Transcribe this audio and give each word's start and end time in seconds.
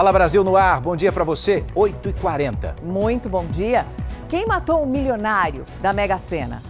Fala 0.00 0.14
Brasil 0.14 0.42
no 0.42 0.56
ar, 0.56 0.80
bom 0.80 0.96
dia 0.96 1.12
para 1.12 1.24
você, 1.24 1.62
8h40. 1.76 2.80
Muito 2.82 3.28
bom 3.28 3.44
dia. 3.44 3.86
Quem 4.30 4.46
matou 4.46 4.82
o 4.82 4.86
milionário 4.86 5.66
da 5.82 5.92
Mega 5.92 6.16
Sena? 6.16 6.62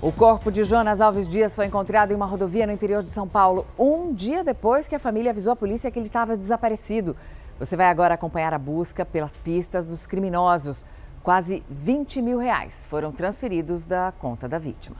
O 0.00 0.10
corpo 0.10 0.50
de 0.50 0.64
Jonas 0.64 1.02
Alves 1.02 1.28
Dias 1.28 1.54
foi 1.54 1.66
encontrado 1.66 2.12
em 2.12 2.14
uma 2.14 2.24
rodovia 2.24 2.66
no 2.66 2.72
interior 2.72 3.02
de 3.02 3.12
São 3.12 3.28
Paulo, 3.28 3.66
um 3.78 4.14
dia 4.14 4.42
depois 4.42 4.88
que 4.88 4.94
a 4.94 4.98
família 4.98 5.30
avisou 5.30 5.52
a 5.52 5.56
polícia 5.56 5.90
que 5.90 5.98
ele 5.98 6.06
estava 6.06 6.34
desaparecido. 6.34 7.14
Você 7.58 7.76
vai 7.76 7.88
agora 7.88 8.14
acompanhar 8.14 8.54
a 8.54 8.58
busca 8.58 9.04
pelas 9.04 9.36
pistas 9.36 9.84
dos 9.84 10.06
criminosos. 10.06 10.82
Quase 11.22 11.62
20 11.68 12.22
mil 12.22 12.38
reais 12.38 12.86
foram 12.88 13.12
transferidos 13.12 13.84
da 13.84 14.10
conta 14.18 14.48
da 14.48 14.58
vítima. 14.58 14.96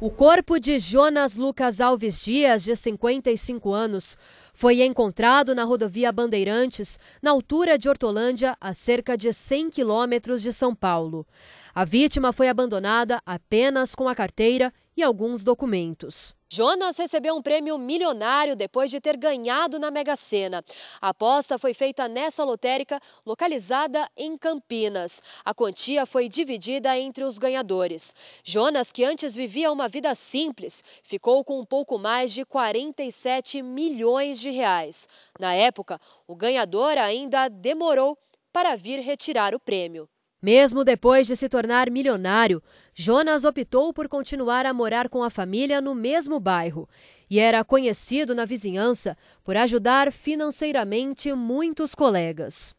O 0.00 0.10
corpo 0.10 0.58
de 0.58 0.80
Jonas 0.80 1.36
Lucas 1.36 1.80
Alves 1.80 2.20
Dias, 2.20 2.64
de 2.64 2.74
55 2.74 3.72
anos, 3.72 4.18
foi 4.54 4.82
encontrado 4.82 5.52
na 5.54 5.64
rodovia 5.64 6.12
Bandeirantes, 6.12 6.98
na 7.20 7.32
altura 7.32 7.76
de 7.76 7.88
Hortolândia, 7.88 8.56
a 8.60 8.72
cerca 8.72 9.16
de 9.16 9.32
100 9.32 9.70
quilômetros 9.70 10.40
de 10.40 10.52
São 10.52 10.74
Paulo. 10.74 11.26
A 11.74 11.84
vítima 11.84 12.32
foi 12.32 12.48
abandonada 12.48 13.20
apenas 13.26 13.96
com 13.96 14.08
a 14.08 14.14
carteira 14.14 14.72
e 14.96 15.02
alguns 15.02 15.44
documentos. 15.44 16.34
Jonas 16.54 16.96
recebeu 16.96 17.34
um 17.34 17.42
prêmio 17.42 17.76
milionário 17.76 18.54
depois 18.54 18.88
de 18.88 19.00
ter 19.00 19.16
ganhado 19.16 19.78
na 19.78 19.90
Mega 19.90 20.14
Sena. 20.14 20.64
A 21.00 21.08
aposta 21.08 21.58
foi 21.58 21.74
feita 21.74 22.06
nessa 22.06 22.44
lotérica 22.44 23.00
localizada 23.26 24.08
em 24.16 24.38
Campinas. 24.38 25.20
A 25.44 25.52
quantia 25.52 26.06
foi 26.06 26.28
dividida 26.28 26.96
entre 26.96 27.24
os 27.24 27.38
ganhadores. 27.38 28.14
Jonas, 28.44 28.92
que 28.92 29.02
antes 29.02 29.34
vivia 29.34 29.72
uma 29.72 29.88
vida 29.88 30.14
simples, 30.14 30.84
ficou 31.02 31.42
com 31.42 31.58
um 31.58 31.64
pouco 31.64 31.98
mais 31.98 32.32
de 32.32 32.44
47 32.44 33.60
milhões 33.60 34.38
de 34.38 34.50
reais. 34.50 35.08
Na 35.40 35.54
época, 35.54 36.00
o 36.24 36.36
ganhador 36.36 36.96
ainda 36.98 37.48
demorou 37.48 38.16
para 38.52 38.76
vir 38.76 39.00
retirar 39.00 39.56
o 39.56 39.58
prêmio. 39.58 40.08
Mesmo 40.44 40.84
depois 40.84 41.26
de 41.26 41.36
se 41.36 41.48
tornar 41.48 41.90
milionário, 41.90 42.62
Jonas 42.92 43.44
optou 43.44 43.94
por 43.94 44.08
continuar 44.08 44.66
a 44.66 44.74
morar 44.74 45.08
com 45.08 45.22
a 45.22 45.30
família 45.30 45.80
no 45.80 45.94
mesmo 45.94 46.38
bairro 46.38 46.86
e 47.30 47.40
era 47.40 47.64
conhecido 47.64 48.34
na 48.34 48.44
vizinhança 48.44 49.16
por 49.42 49.56
ajudar 49.56 50.12
financeiramente 50.12 51.32
muitos 51.32 51.94
colegas. 51.94 52.74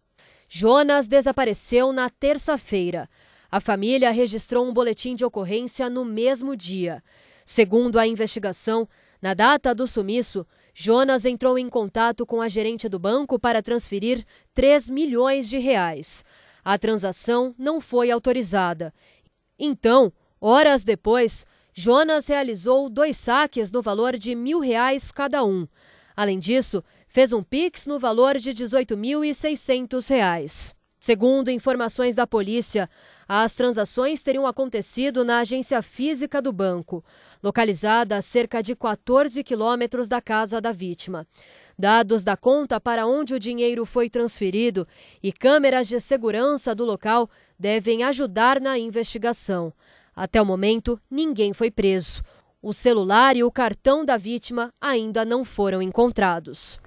Jonas 0.48 1.08
desapareceu 1.08 1.92
na 1.92 2.08
terça-feira. 2.08 3.10
A 3.50 3.60
família 3.60 4.12
registrou 4.12 4.64
um 4.64 4.72
boletim 4.72 5.16
de 5.16 5.26
ocorrência 5.26 5.90
no 5.90 6.06
mesmo 6.06 6.56
dia. 6.56 7.04
Segundo 7.44 7.98
a 7.98 8.06
investigação, 8.06 8.88
na 9.20 9.34
data 9.34 9.74
do 9.74 9.88
sumiço, 9.88 10.46
Jonas 10.72 11.26
entrou 11.26 11.58
em 11.58 11.68
contato 11.68 12.28
com 12.28 12.42
a 12.42 12.48
gerente 12.48 12.88
do 12.88 13.00
banco 13.00 13.40
para 13.40 13.64
transferir 13.64 14.24
3 14.54 14.88
milhões 14.92 15.50
de 15.50 15.58
reais. 15.58 16.24
A 16.66 16.78
transação 16.80 17.54
não 17.58 17.80
foi 17.80 18.10
autorizada. 18.10 18.92
Então, 19.58 20.12
horas 20.42 20.84
depois, 20.84 21.46
Jonas 21.74 22.28
realizou 22.28 22.90
dois 22.90 23.16
saques 23.18 23.72
no 23.72 23.84
valor 23.84 24.18
de 24.18 24.34
mil 24.34 24.60
reais 24.60 25.12
cada 25.12 25.46
um. 25.46 25.68
Além 26.16 26.40
disso, 26.40 26.84
fez 27.08 27.32
um 27.32 27.44
Pix 27.44 27.86
no 27.86 28.00
valor 28.00 28.40
de 28.40 28.50
R$ 28.50 28.56
18.600. 28.56 30.74
Segundo 31.06 31.52
informações 31.52 32.16
da 32.16 32.26
polícia, 32.26 32.90
as 33.28 33.54
transações 33.54 34.24
teriam 34.24 34.48
acontecido 34.48 35.24
na 35.24 35.38
agência 35.38 35.80
física 35.84 36.42
do 36.42 36.52
banco, 36.52 37.06
localizada 37.44 38.18
a 38.18 38.24
cerca 38.24 38.60
de 38.64 38.76
14 38.76 39.44
quilômetros 39.44 40.10
da 40.10 40.20
casa 40.20 40.60
da 40.60 40.72
vítima. 40.72 41.28
Dados 41.78 42.24
da 42.24 42.36
conta 42.36 42.82
para 42.82 43.06
onde 43.06 43.36
o 43.36 43.40
dinheiro 43.40 43.86
foi 43.86 44.10
transferido 44.10 44.88
e 45.22 45.32
câmeras 45.32 45.88
de 45.88 46.00
segurança 46.00 46.74
do 46.74 46.84
local 46.84 47.30
devem 47.60 48.02
ajudar 48.02 48.60
na 48.60 48.76
investigação. 48.80 49.72
Até 50.16 50.42
o 50.42 50.46
momento, 50.46 51.00
ninguém 51.08 51.54
foi 51.54 51.70
preso. 51.70 52.24
O 52.64 52.74
celular 52.74 53.38
e 53.38 53.44
o 53.44 53.52
cartão 53.52 54.04
da 54.04 54.18
vítima 54.18 54.74
ainda 54.82 55.24
não 55.24 55.46
foram 55.46 55.84
encontrados. 55.84 56.80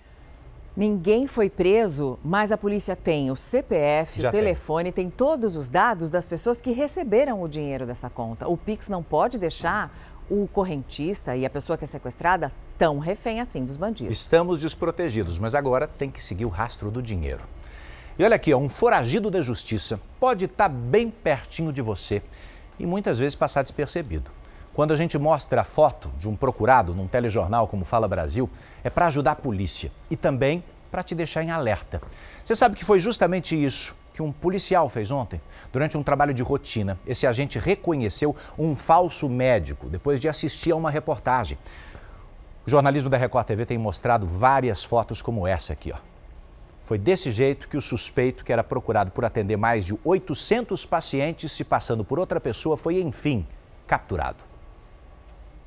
Ninguém 0.78 1.26
foi 1.26 1.50
preso, 1.50 2.20
mas 2.22 2.52
a 2.52 2.56
polícia 2.56 2.94
tem 2.94 3.32
o 3.32 3.36
CPF, 3.36 4.20
Já 4.20 4.28
o 4.28 4.30
telefone, 4.30 4.92
tem. 4.92 5.06
tem 5.06 5.10
todos 5.10 5.56
os 5.56 5.68
dados 5.68 6.08
das 6.08 6.28
pessoas 6.28 6.60
que 6.60 6.70
receberam 6.70 7.42
o 7.42 7.48
dinheiro 7.48 7.84
dessa 7.84 8.08
conta. 8.08 8.46
O 8.46 8.56
Pix 8.56 8.88
não 8.88 9.02
pode 9.02 9.40
deixar 9.40 9.92
o 10.30 10.46
correntista 10.46 11.34
e 11.34 11.44
a 11.44 11.50
pessoa 11.50 11.76
que 11.76 11.82
é 11.82 11.86
sequestrada 11.86 12.52
tão 12.78 13.00
refém 13.00 13.40
assim 13.40 13.64
dos 13.64 13.76
bandidos. 13.76 14.16
Estamos 14.16 14.60
desprotegidos, 14.60 15.36
mas 15.36 15.56
agora 15.56 15.88
tem 15.88 16.08
que 16.08 16.22
seguir 16.22 16.44
o 16.44 16.48
rastro 16.48 16.92
do 16.92 17.02
dinheiro. 17.02 17.42
E 18.16 18.22
olha 18.22 18.36
aqui, 18.36 18.54
ó, 18.54 18.58
um 18.58 18.68
foragido 18.68 19.32
da 19.32 19.42
justiça 19.42 19.98
pode 20.20 20.44
estar 20.44 20.68
bem 20.68 21.10
pertinho 21.10 21.72
de 21.72 21.82
você 21.82 22.22
e 22.78 22.86
muitas 22.86 23.18
vezes 23.18 23.34
passar 23.34 23.62
despercebido. 23.62 24.30
Quando 24.78 24.92
a 24.92 24.96
gente 24.96 25.18
mostra 25.18 25.62
a 25.62 25.64
foto 25.64 26.08
de 26.20 26.28
um 26.28 26.36
procurado 26.36 26.94
num 26.94 27.08
telejornal 27.08 27.66
como 27.66 27.84
Fala 27.84 28.06
Brasil, 28.06 28.48
é 28.84 28.88
para 28.88 29.08
ajudar 29.08 29.32
a 29.32 29.34
polícia 29.34 29.90
e 30.08 30.14
também 30.14 30.62
para 30.88 31.02
te 31.02 31.16
deixar 31.16 31.42
em 31.42 31.50
alerta. 31.50 32.00
Você 32.44 32.54
sabe 32.54 32.76
que 32.76 32.84
foi 32.84 33.00
justamente 33.00 33.60
isso 33.60 33.96
que 34.14 34.22
um 34.22 34.30
policial 34.30 34.88
fez 34.88 35.10
ontem? 35.10 35.40
Durante 35.72 35.98
um 35.98 36.02
trabalho 36.04 36.32
de 36.32 36.44
rotina, 36.44 36.96
esse 37.08 37.26
agente 37.26 37.58
reconheceu 37.58 38.36
um 38.56 38.76
falso 38.76 39.28
médico 39.28 39.88
depois 39.88 40.20
de 40.20 40.28
assistir 40.28 40.70
a 40.70 40.76
uma 40.76 40.92
reportagem. 40.92 41.58
O 42.64 42.70
jornalismo 42.70 43.10
da 43.10 43.16
Record 43.16 43.48
TV 43.48 43.66
tem 43.66 43.78
mostrado 43.78 44.28
várias 44.28 44.84
fotos 44.84 45.20
como 45.20 45.44
essa 45.44 45.72
aqui, 45.72 45.90
ó. 45.90 45.98
Foi 46.82 46.98
desse 46.98 47.32
jeito 47.32 47.68
que 47.68 47.76
o 47.76 47.82
suspeito, 47.82 48.44
que 48.44 48.52
era 48.52 48.62
procurado 48.62 49.10
por 49.10 49.24
atender 49.24 49.56
mais 49.56 49.84
de 49.84 49.98
800 50.04 50.86
pacientes 50.86 51.50
se 51.50 51.64
passando 51.64 52.04
por 52.04 52.20
outra 52.20 52.40
pessoa, 52.40 52.76
foi 52.76 53.00
enfim 53.00 53.44
capturado. 53.84 54.47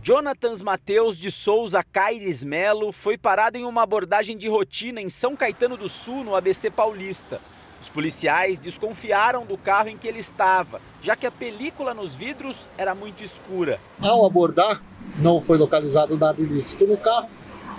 Jonatas 0.03 0.63
Mateus 0.63 1.15
de 1.15 1.29
Souza 1.29 1.83
Caires 1.83 2.43
Melo 2.43 2.91
foi 2.91 3.19
parado 3.19 3.55
em 3.55 3.65
uma 3.65 3.83
abordagem 3.83 4.35
de 4.35 4.47
rotina 4.47 4.99
em 4.99 5.09
São 5.09 5.35
Caetano 5.35 5.77
do 5.77 5.87
Sul, 5.87 6.23
no 6.23 6.35
ABC 6.35 6.71
Paulista. 6.71 7.39
Os 7.79 7.87
policiais 7.87 8.59
desconfiaram 8.59 9.45
do 9.45 9.55
carro 9.59 9.89
em 9.89 9.97
que 9.97 10.07
ele 10.07 10.17
estava, 10.17 10.81
já 11.03 11.15
que 11.15 11.27
a 11.27 11.31
película 11.31 11.93
nos 11.93 12.15
vidros 12.15 12.67
era 12.79 12.95
muito 12.95 13.23
escura. 13.23 13.79
Ao 14.01 14.25
abordar, 14.25 14.81
não 15.19 15.39
foi 15.39 15.59
localizado 15.59 16.17
nada 16.17 16.41
ilícito 16.41 16.87
no 16.87 16.97
carro, 16.97 17.29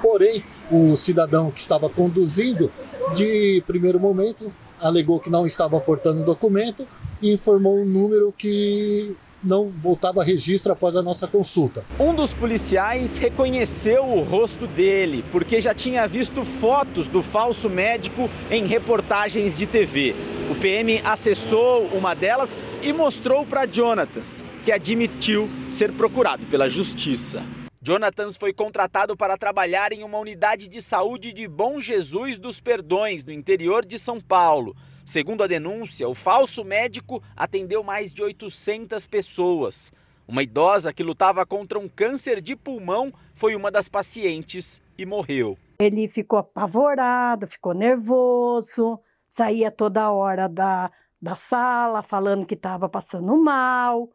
porém, 0.00 0.44
o 0.70 0.94
cidadão 0.94 1.50
que 1.50 1.60
estava 1.60 1.90
conduzindo, 1.90 2.70
de 3.16 3.64
primeiro 3.66 3.98
momento, 3.98 4.52
alegou 4.80 5.18
que 5.18 5.28
não 5.28 5.44
estava 5.44 5.80
portando 5.80 6.24
documento 6.24 6.86
e 7.20 7.32
informou 7.32 7.80
um 7.80 7.84
número 7.84 8.32
que 8.38 9.16
não 9.42 9.68
voltava 9.68 10.20
a 10.20 10.24
registro 10.24 10.72
após 10.72 10.96
a 10.96 11.02
nossa 11.02 11.26
consulta. 11.26 11.84
Um 11.98 12.14
dos 12.14 12.32
policiais 12.32 13.18
reconheceu 13.18 14.04
o 14.04 14.22
rosto 14.22 14.66
dele, 14.66 15.24
porque 15.32 15.60
já 15.60 15.74
tinha 15.74 16.06
visto 16.06 16.44
fotos 16.44 17.08
do 17.08 17.22
falso 17.22 17.68
médico 17.68 18.30
em 18.50 18.66
reportagens 18.66 19.58
de 19.58 19.66
TV. 19.66 20.14
O 20.50 20.54
PM 20.54 21.00
acessou 21.04 21.86
uma 21.86 22.14
delas 22.14 22.56
e 22.82 22.92
mostrou 22.92 23.46
para 23.46 23.66
Jonatas, 23.66 24.44
que 24.62 24.70
admitiu 24.70 25.48
ser 25.70 25.92
procurado 25.92 26.46
pela 26.46 26.68
justiça. 26.68 27.42
Jonatas 27.84 28.36
foi 28.36 28.52
contratado 28.52 29.16
para 29.16 29.36
trabalhar 29.36 29.92
em 29.92 30.04
uma 30.04 30.18
unidade 30.18 30.68
de 30.68 30.80
saúde 30.80 31.32
de 31.32 31.48
Bom 31.48 31.80
Jesus 31.80 32.38
dos 32.38 32.60
Perdões, 32.60 33.24
no 33.24 33.32
interior 33.32 33.84
de 33.84 33.98
São 33.98 34.20
Paulo. 34.20 34.76
Segundo 35.12 35.44
a 35.44 35.46
denúncia, 35.46 36.08
o 36.08 36.14
falso 36.14 36.64
médico 36.64 37.22
atendeu 37.36 37.82
mais 37.82 38.14
de 38.14 38.22
800 38.22 39.04
pessoas. 39.04 39.92
Uma 40.26 40.42
idosa 40.42 40.90
que 40.90 41.02
lutava 41.02 41.44
contra 41.44 41.78
um 41.78 41.86
câncer 41.86 42.40
de 42.40 42.56
pulmão 42.56 43.12
foi 43.34 43.54
uma 43.54 43.70
das 43.70 43.90
pacientes 43.90 44.80
e 44.96 45.04
morreu. 45.04 45.58
Ele 45.78 46.08
ficou 46.08 46.38
apavorado, 46.38 47.46
ficou 47.46 47.74
nervoso, 47.74 48.98
saía 49.28 49.70
toda 49.70 50.10
hora 50.10 50.48
da, 50.48 50.90
da 51.20 51.34
sala 51.34 52.02
falando 52.02 52.46
que 52.46 52.54
estava 52.54 52.88
passando 52.88 53.36
mal. 53.36 54.08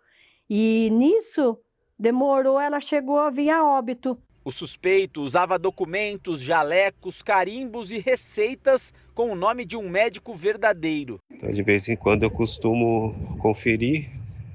E 0.50 0.90
nisso 0.92 1.60
demorou, 2.00 2.60
ela 2.60 2.82
chegou 2.82 3.20
a 3.20 3.30
vir 3.30 3.52
a 3.52 3.64
óbito. 3.64 4.20
O 4.48 4.52
suspeito 4.52 5.22
usava 5.22 5.60
documentos, 5.60 6.42
jalecos, 6.42 7.22
carimbos 7.22 7.92
e 7.92 8.00
receitas 8.00 8.94
com 9.14 9.30
o 9.30 9.36
nome 9.36 9.66
de 9.66 9.76
um 9.76 9.90
médico 9.90 10.34
verdadeiro. 10.34 11.20
Então, 11.30 11.52
de 11.52 11.62
vez 11.62 11.90
em 11.90 11.98
quando 11.98 12.24
eu 12.24 12.32
costumo 12.32 13.36
conferir, 13.40 14.10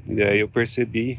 e 0.06 0.22
aí 0.22 0.40
eu 0.40 0.48
percebi 0.48 1.18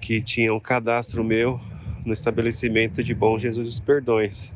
que 0.00 0.22
tinha 0.22 0.54
um 0.54 0.58
cadastro 0.58 1.22
meu 1.22 1.60
no 2.06 2.14
estabelecimento 2.14 3.04
de 3.04 3.12
Bom 3.12 3.38
Jesus 3.38 3.68
dos 3.68 3.80
Perdões. 3.80 4.50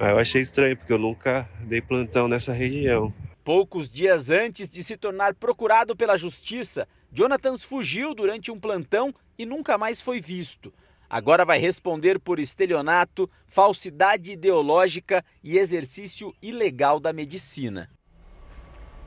Aí 0.00 0.12
eu 0.12 0.18
achei 0.18 0.40
estranho, 0.40 0.78
porque 0.78 0.94
eu 0.94 0.98
nunca 0.98 1.46
dei 1.60 1.82
plantão 1.82 2.26
nessa 2.26 2.54
região. 2.54 3.12
Poucos 3.44 3.92
dias 3.92 4.30
antes 4.30 4.66
de 4.66 4.82
se 4.82 4.96
tornar 4.96 5.34
procurado 5.34 5.94
pela 5.94 6.16
justiça, 6.16 6.88
Jonathan 7.12 7.54
fugiu 7.58 8.14
durante 8.14 8.50
um 8.50 8.58
plantão 8.58 9.14
e 9.38 9.44
nunca 9.44 9.76
mais 9.76 10.00
foi 10.00 10.22
visto. 10.22 10.72
Agora 11.08 11.44
vai 11.44 11.58
responder 11.58 12.18
por 12.18 12.38
estelionato, 12.38 13.28
falsidade 13.46 14.32
ideológica 14.32 15.24
e 15.42 15.58
exercício 15.58 16.34
ilegal 16.42 17.00
da 17.00 17.12
medicina. 17.12 17.88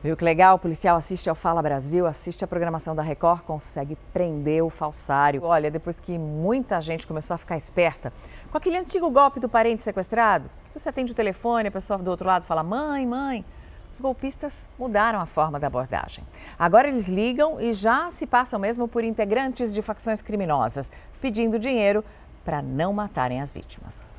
Viu 0.01 0.15
que 0.15 0.23
legal? 0.23 0.55
O 0.55 0.59
policial 0.59 0.95
assiste 0.95 1.29
ao 1.29 1.35
Fala 1.35 1.61
Brasil, 1.61 2.05
assiste 2.07 2.45
a 2.45 2.47
programação 2.47 2.95
da 2.95 3.01
Record, 3.01 3.41
consegue 3.41 3.97
prender 4.13 4.63
o 4.63 4.69
falsário. 4.69 5.43
Olha, 5.43 5.69
depois 5.69 5.99
que 5.99 6.17
muita 6.17 6.79
gente 6.79 7.05
começou 7.05 7.35
a 7.35 7.37
ficar 7.37 7.57
esperta 7.57 8.13
com 8.49 8.57
aquele 8.57 8.77
antigo 8.77 9.09
golpe 9.09 9.41
do 9.41 9.49
parente 9.49 9.83
sequestrado, 9.83 10.49
você 10.73 10.87
atende 10.87 11.11
o 11.11 11.15
telefone, 11.15 11.67
a 11.67 11.71
pessoa 11.71 11.99
do 11.99 12.09
outro 12.09 12.25
lado 12.25 12.45
fala: 12.45 12.63
mãe, 12.63 13.05
mãe. 13.05 13.45
Os 13.91 13.99
golpistas 13.99 14.69
mudaram 14.77 15.19
a 15.19 15.25
forma 15.25 15.59
da 15.59 15.67
abordagem. 15.67 16.23
Agora 16.57 16.87
eles 16.87 17.07
ligam 17.07 17.59
e 17.59 17.73
já 17.73 18.09
se 18.09 18.27
passam 18.27 18.59
mesmo 18.59 18.87
por 18.87 19.03
integrantes 19.03 19.73
de 19.73 19.81
facções 19.81 20.21
criminosas, 20.21 20.91
pedindo 21.19 21.59
dinheiro 21.59 22.03
para 22.45 22.61
não 22.61 22.93
matarem 22.93 23.41
as 23.41 23.51
vítimas. 23.51 24.11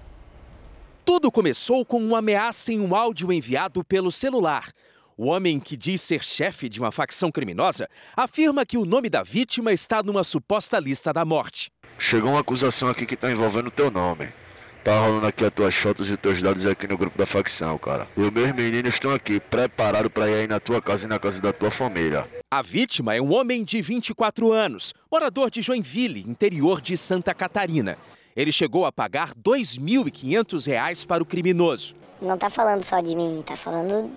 Tudo 1.04 1.30
começou 1.30 1.84
com 1.84 1.98
uma 1.98 2.18
ameaça 2.18 2.72
em 2.72 2.80
um 2.80 2.94
áudio 2.94 3.32
enviado 3.32 3.84
pelo 3.84 4.12
celular. 4.12 4.70
O 5.16 5.26
homem 5.26 5.60
que 5.60 5.76
diz 5.76 6.00
ser 6.00 6.24
chefe 6.24 6.68
de 6.68 6.80
uma 6.80 6.90
facção 6.90 7.30
criminosa 7.30 7.88
afirma 8.16 8.64
que 8.64 8.78
o 8.78 8.84
nome 8.84 9.10
da 9.10 9.22
vítima 9.22 9.72
está 9.72 10.02
numa 10.02 10.24
suposta 10.24 10.78
lista 10.78 11.12
da 11.12 11.24
morte. 11.24 11.70
Chegou 11.98 12.30
uma 12.30 12.40
acusação 12.40 12.88
aqui 12.88 13.04
que 13.04 13.14
está 13.14 13.30
envolvendo 13.30 13.66
o 13.66 13.70
teu 13.70 13.90
nome. 13.90 14.32
Tá 14.82 14.98
rolando 14.98 15.26
aqui 15.26 15.44
as 15.44 15.52
tuas 15.52 15.74
fotos 15.74 16.10
e 16.10 16.16
teus 16.16 16.40
dados 16.40 16.64
aqui 16.64 16.88
no 16.88 16.96
grupo 16.96 17.18
da 17.18 17.26
facção, 17.26 17.76
cara. 17.76 18.08
E 18.16 18.20
os 18.22 18.30
meus 18.30 18.50
meninos 18.52 18.94
estão 18.94 19.12
aqui, 19.12 19.38
preparados 19.38 20.10
para 20.10 20.28
ir 20.30 20.34
aí 20.34 20.48
na 20.48 20.58
tua 20.58 20.80
casa 20.80 21.04
e 21.04 21.08
na 21.08 21.18
casa 21.18 21.38
da 21.40 21.52
tua 21.52 21.70
família. 21.70 22.26
A 22.50 22.62
vítima 22.62 23.14
é 23.14 23.20
um 23.20 23.30
homem 23.34 23.62
de 23.62 23.82
24 23.82 24.50
anos, 24.50 24.94
morador 25.12 25.50
de 25.50 25.60
Joinville, 25.60 26.24
interior 26.26 26.80
de 26.80 26.96
Santa 26.96 27.34
Catarina. 27.34 27.98
Ele 28.34 28.50
chegou 28.50 28.86
a 28.86 28.92
pagar 28.92 29.28
R$ 29.28 29.34
2.500 29.44 31.06
para 31.06 31.22
o 31.22 31.26
criminoso. 31.26 31.94
Não 32.22 32.38
tá 32.38 32.48
falando 32.48 32.82
só 32.82 33.00
de 33.00 33.14
mim, 33.14 33.42
tá 33.44 33.56
falando 33.56 34.10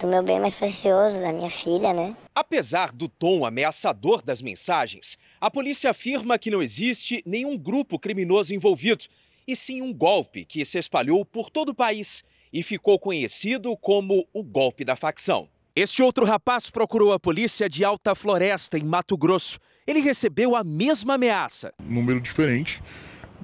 do 0.00 0.06
meu 0.06 0.22
bem 0.22 0.40
mais 0.40 0.54
precioso, 0.54 1.20
da 1.20 1.32
minha 1.32 1.50
filha, 1.50 1.92
né? 1.92 2.16
Apesar 2.34 2.92
do 2.92 3.08
tom 3.08 3.44
ameaçador 3.44 4.22
das 4.22 4.40
mensagens, 4.40 5.16
a 5.40 5.50
polícia 5.50 5.90
afirma 5.90 6.38
que 6.38 6.50
não 6.50 6.62
existe 6.62 7.22
nenhum 7.26 7.56
grupo 7.56 7.98
criminoso 7.98 8.54
envolvido, 8.54 9.04
e 9.48 9.56
sim 9.56 9.80
um 9.80 9.94
golpe 9.94 10.44
que 10.44 10.62
se 10.66 10.78
espalhou 10.78 11.24
por 11.24 11.48
todo 11.48 11.70
o 11.70 11.74
país 11.74 12.22
e 12.52 12.62
ficou 12.62 12.98
conhecido 12.98 13.74
como 13.78 14.28
o 14.34 14.44
golpe 14.44 14.84
da 14.84 14.94
facção. 14.94 15.48
Este 15.74 16.02
outro 16.02 16.26
rapaz 16.26 16.68
procurou 16.68 17.14
a 17.14 17.18
polícia 17.18 17.68
de 17.68 17.82
Alta 17.82 18.14
Floresta, 18.14 18.76
em 18.76 18.82
Mato 18.82 19.16
Grosso. 19.16 19.58
Ele 19.86 20.00
recebeu 20.00 20.54
a 20.54 20.62
mesma 20.62 21.14
ameaça. 21.14 21.72
Um 21.80 21.94
número 21.94 22.20
diferente, 22.20 22.82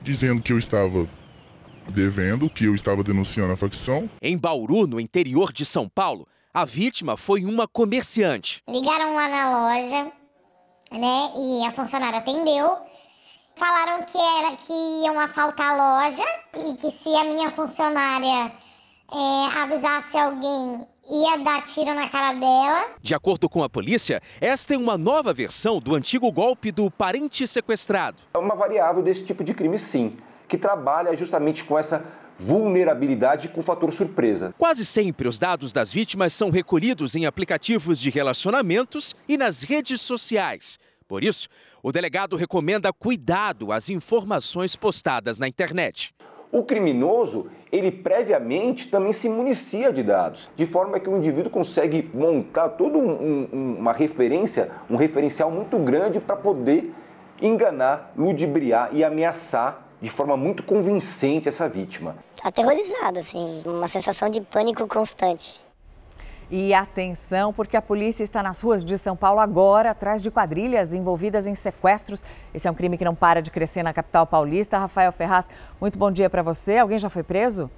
dizendo 0.02 0.42
que 0.42 0.52
eu 0.52 0.58
estava 0.58 1.08
devendo, 1.88 2.50
que 2.50 2.64
eu 2.66 2.74
estava 2.74 3.02
denunciando 3.02 3.52
a 3.52 3.56
facção. 3.56 4.10
Em 4.20 4.36
Bauru, 4.36 4.86
no 4.86 5.00
interior 5.00 5.52
de 5.52 5.64
São 5.64 5.88
Paulo, 5.88 6.28
a 6.52 6.66
vítima 6.66 7.16
foi 7.16 7.44
uma 7.44 7.66
comerciante. 7.66 8.62
Ligaram 8.68 9.14
lá 9.14 9.28
na 9.28 9.50
loja, 9.50 10.12
né? 10.92 11.30
E 11.36 11.64
a 11.64 11.72
funcionária 11.72 12.18
atendeu. 12.18 12.76
Falaram 13.56 14.04
que 14.04 14.18
era 14.18 14.56
que 14.56 14.72
iam 15.04 15.18
assaltar 15.18 15.78
a 15.78 16.04
loja 16.04 16.24
e 16.54 16.76
que 16.76 16.90
se 16.90 17.08
a 17.08 17.24
minha 17.24 17.50
funcionária 17.52 18.52
é, 19.12 19.58
avisasse 19.62 20.16
alguém 20.16 20.86
ia 21.08 21.38
dar 21.38 21.62
tiro 21.62 21.94
na 21.94 22.08
cara 22.08 22.32
dela. 22.32 22.86
De 23.00 23.14
acordo 23.14 23.48
com 23.48 23.62
a 23.62 23.68
polícia, 23.68 24.20
esta 24.40 24.74
é 24.74 24.76
uma 24.76 24.98
nova 24.98 25.32
versão 25.32 25.78
do 25.78 25.94
antigo 25.94 26.30
golpe 26.32 26.72
do 26.72 26.90
parente 26.90 27.46
sequestrado. 27.46 28.22
É 28.34 28.38
uma 28.38 28.56
variável 28.56 29.02
desse 29.02 29.24
tipo 29.24 29.44
de 29.44 29.54
crime, 29.54 29.78
sim, 29.78 30.16
que 30.48 30.58
trabalha 30.58 31.16
justamente 31.16 31.62
com 31.64 31.78
essa 31.78 32.04
vulnerabilidade 32.36 33.48
com 33.48 33.62
fator 33.62 33.92
surpresa. 33.92 34.54
Quase 34.58 34.84
sempre 34.84 35.28
os 35.28 35.38
dados 35.38 35.72
das 35.72 35.92
vítimas 35.92 36.32
são 36.32 36.50
recolhidos 36.50 37.14
em 37.14 37.26
aplicativos 37.26 38.00
de 38.00 38.10
relacionamentos 38.10 39.14
e 39.28 39.36
nas 39.36 39.62
redes 39.62 40.00
sociais. 40.00 40.78
Por 41.06 41.22
isso, 41.22 41.48
o 41.82 41.92
delegado 41.92 42.36
recomenda 42.36 42.92
cuidado 42.92 43.72
às 43.72 43.88
informações 43.88 44.74
postadas 44.74 45.38
na 45.38 45.46
internet. 45.46 46.14
O 46.50 46.62
criminoso, 46.62 47.50
ele 47.72 47.90
previamente 47.90 48.88
também 48.88 49.12
se 49.12 49.28
municia 49.28 49.92
de 49.92 50.02
dados, 50.02 50.48
de 50.54 50.64
forma 50.64 51.00
que 51.00 51.08
o 51.08 51.16
indivíduo 51.16 51.50
consegue 51.50 52.08
montar 52.14 52.68
toda 52.70 52.96
um, 52.96 53.48
um, 53.52 53.74
uma 53.78 53.92
referência, 53.92 54.70
um 54.88 54.96
referencial 54.96 55.50
muito 55.50 55.78
grande 55.78 56.20
para 56.20 56.36
poder 56.36 56.94
enganar, 57.42 58.12
ludibriar 58.16 58.90
e 58.92 59.02
ameaçar 59.02 59.84
de 60.00 60.10
forma 60.10 60.36
muito 60.36 60.62
convincente 60.62 61.48
essa 61.48 61.68
vítima. 61.68 62.16
Aterrorizado, 62.42 63.18
assim, 63.18 63.62
uma 63.64 63.88
sensação 63.88 64.28
de 64.28 64.40
pânico 64.40 64.86
constante. 64.86 65.63
E 66.50 66.74
atenção, 66.74 67.52
porque 67.52 67.76
a 67.76 67.82
polícia 67.82 68.22
está 68.22 68.42
nas 68.42 68.60
ruas 68.60 68.84
de 68.84 68.96
São 68.98 69.16
Paulo 69.16 69.40
agora, 69.40 69.90
atrás 69.90 70.22
de 70.22 70.30
quadrilhas 70.30 70.94
envolvidas 70.94 71.46
em 71.46 71.54
sequestros. 71.54 72.22
Esse 72.52 72.68
é 72.68 72.70
um 72.70 72.74
crime 72.74 72.98
que 72.98 73.04
não 73.04 73.14
para 73.14 73.40
de 73.40 73.50
crescer 73.50 73.82
na 73.82 73.92
capital 73.92 74.26
paulista. 74.26 74.78
Rafael 74.78 75.12
Ferraz, 75.12 75.48
muito 75.80 75.98
bom 75.98 76.10
dia 76.10 76.28
para 76.28 76.42
você. 76.42 76.78
Alguém 76.78 76.98
já 76.98 77.08
foi 77.08 77.22
preso? 77.22 77.70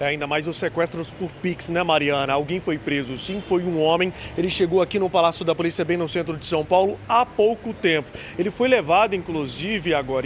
É, 0.00 0.06
ainda 0.06 0.28
mais 0.28 0.46
os 0.46 0.56
sequestros 0.56 1.10
por 1.10 1.28
Pix, 1.42 1.70
né, 1.70 1.82
Mariana? 1.82 2.32
Alguém 2.32 2.60
foi 2.60 2.78
preso, 2.78 3.18
sim, 3.18 3.40
foi 3.40 3.64
um 3.64 3.82
homem. 3.82 4.12
Ele 4.36 4.48
chegou 4.48 4.80
aqui 4.80 4.96
no 4.96 5.10
Palácio 5.10 5.44
da 5.44 5.56
Polícia, 5.56 5.84
bem 5.84 5.96
no 5.96 6.08
centro 6.08 6.36
de 6.36 6.46
São 6.46 6.64
Paulo, 6.64 7.00
há 7.08 7.26
pouco 7.26 7.72
tempo. 7.72 8.08
Ele 8.38 8.50
foi 8.50 8.68
levado, 8.68 9.14
inclusive, 9.14 9.94
agora 9.94 10.18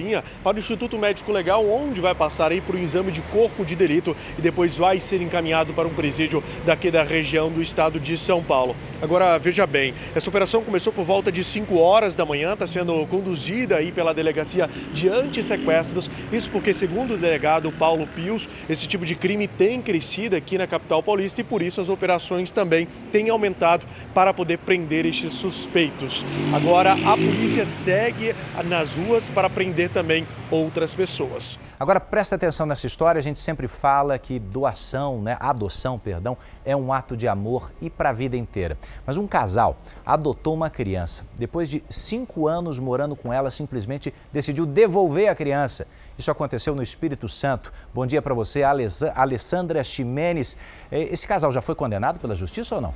para 0.43 0.57
o 0.57 0.59
Instituto 0.59 0.99
Médico 0.99 1.31
Legal, 1.31 1.69
onde 1.69 2.01
vai 2.01 2.15
passar 2.15 2.51
aí 2.51 2.61
por 2.61 2.75
um 2.75 2.79
exame 2.79 3.13
de 3.13 3.23
corpo 3.23 3.65
de 3.65 3.77
delito 3.77 4.17
e 4.39 4.43
depois 4.43 4.77
vai 4.77 4.99
ser 5.01 5.21
encaminhado 5.21 5.73
para 5.73 5.87
um 5.87 5.95
presídio 5.95 6.43
daqui 6.65 6.91
da 6.91 7.03
região 7.03 7.51
do 7.51 7.63
estado 7.63 8.01
de 8.01 8.19
São 8.19 8.43
Paulo. 8.43 8.75
Agora, 9.01 9.39
veja 9.39 9.67
bem, 9.67 9.95
essa 10.15 10.29
operação 10.29 10.65
começou 10.65 10.93
por 10.93 11.05
volta 11.05 11.31
de 11.31 11.45
5 11.45 11.79
horas 11.79 12.17
da 12.17 12.27
manhã, 12.27 12.55
está 12.55 12.67
sendo 12.67 13.07
conduzida 13.07 13.77
aí 13.77 13.93
pela 13.93 14.13
Delegacia 14.13 14.69
de 14.93 15.09
Antissequestros. 15.09 16.11
Isso 16.33 16.51
porque, 16.51 16.75
segundo 16.75 17.15
o 17.15 17.17
delegado 17.17 17.71
Paulo 17.71 18.07
Pius, 18.07 18.49
esse 18.69 18.87
tipo 18.89 19.07
de 19.07 19.15
crime 19.15 19.47
tem 19.47 19.62
crescido 19.81 20.37
aqui 20.37 20.59
na 20.59 20.67
capital 20.67 21.03
paulista 21.03 21.41
e 21.41 21.45
por 21.45 21.63
isso 21.63 21.81
as 21.81 21.89
operações 21.89 22.51
também 22.51 22.87
têm 23.11 23.29
aumentado 23.29 23.87
para 24.13 24.35
poder 24.35 24.59
prender 24.59 25.07
estes 25.07 25.33
suspeitos. 25.35 26.25
Agora 26.55 26.93
a 26.93 27.17
polícia 27.17 27.65
segue 27.67 28.35
nas 28.65 28.95
ruas 28.95 29.31
para 29.31 29.49
prender 29.49 29.91
também 29.91 30.27
outras 30.53 30.95
pessoas. 30.95 31.59
Agora 31.81 31.99
presta 31.99 32.37
atenção 32.37 32.67
nessa 32.67 32.87
história, 32.87 33.19
a 33.19 33.23
gente 33.23 33.39
sempre 33.39 33.67
fala 33.67 34.19
que 34.19 34.39
doação, 34.39 35.23
né, 35.23 35.37
adoção, 35.41 35.99
perdão, 35.99 36.37
é 36.65 36.77
um 36.77 36.93
ato 36.93 37.17
de 37.17 37.27
amor 37.27 37.73
e 37.81 37.89
para 37.89 38.11
a 38.11 38.13
vida 38.13 38.37
inteira. 38.37 38.77
Mas 39.07 39.17
um 39.17 39.27
casal 39.27 39.79
adotou 40.05 40.55
uma 40.55 40.69
criança. 40.69 41.25
Depois 41.37 41.71
de 41.71 41.83
cinco 41.89 42.47
anos 42.47 42.79
morando 42.79 43.17
com 43.17 43.33
ela, 43.33 43.51
simplesmente 43.51 44.13
decidiu 44.31 44.67
devolver 44.67 45.29
a 45.29 45.35
criança. 45.35 45.87
Isso 46.19 46.31
aconteceu 46.31 46.75
no 46.75 46.83
Espírito 46.83 47.29
Santo. 47.29 47.73
Bom 47.95 48.07
dia 48.07 48.21
para 48.21 48.35
você, 48.35 48.63
Alessandra 48.63 49.83
Ximenes. 49.83 50.57
Esse 50.91 51.27
casal 51.27 51.51
já 51.51 51.63
foi 51.63 51.75
condenado 51.75 52.21
pela 52.21 52.35
justiça 52.35 52.75
ou 52.75 52.81
não? 52.81 52.95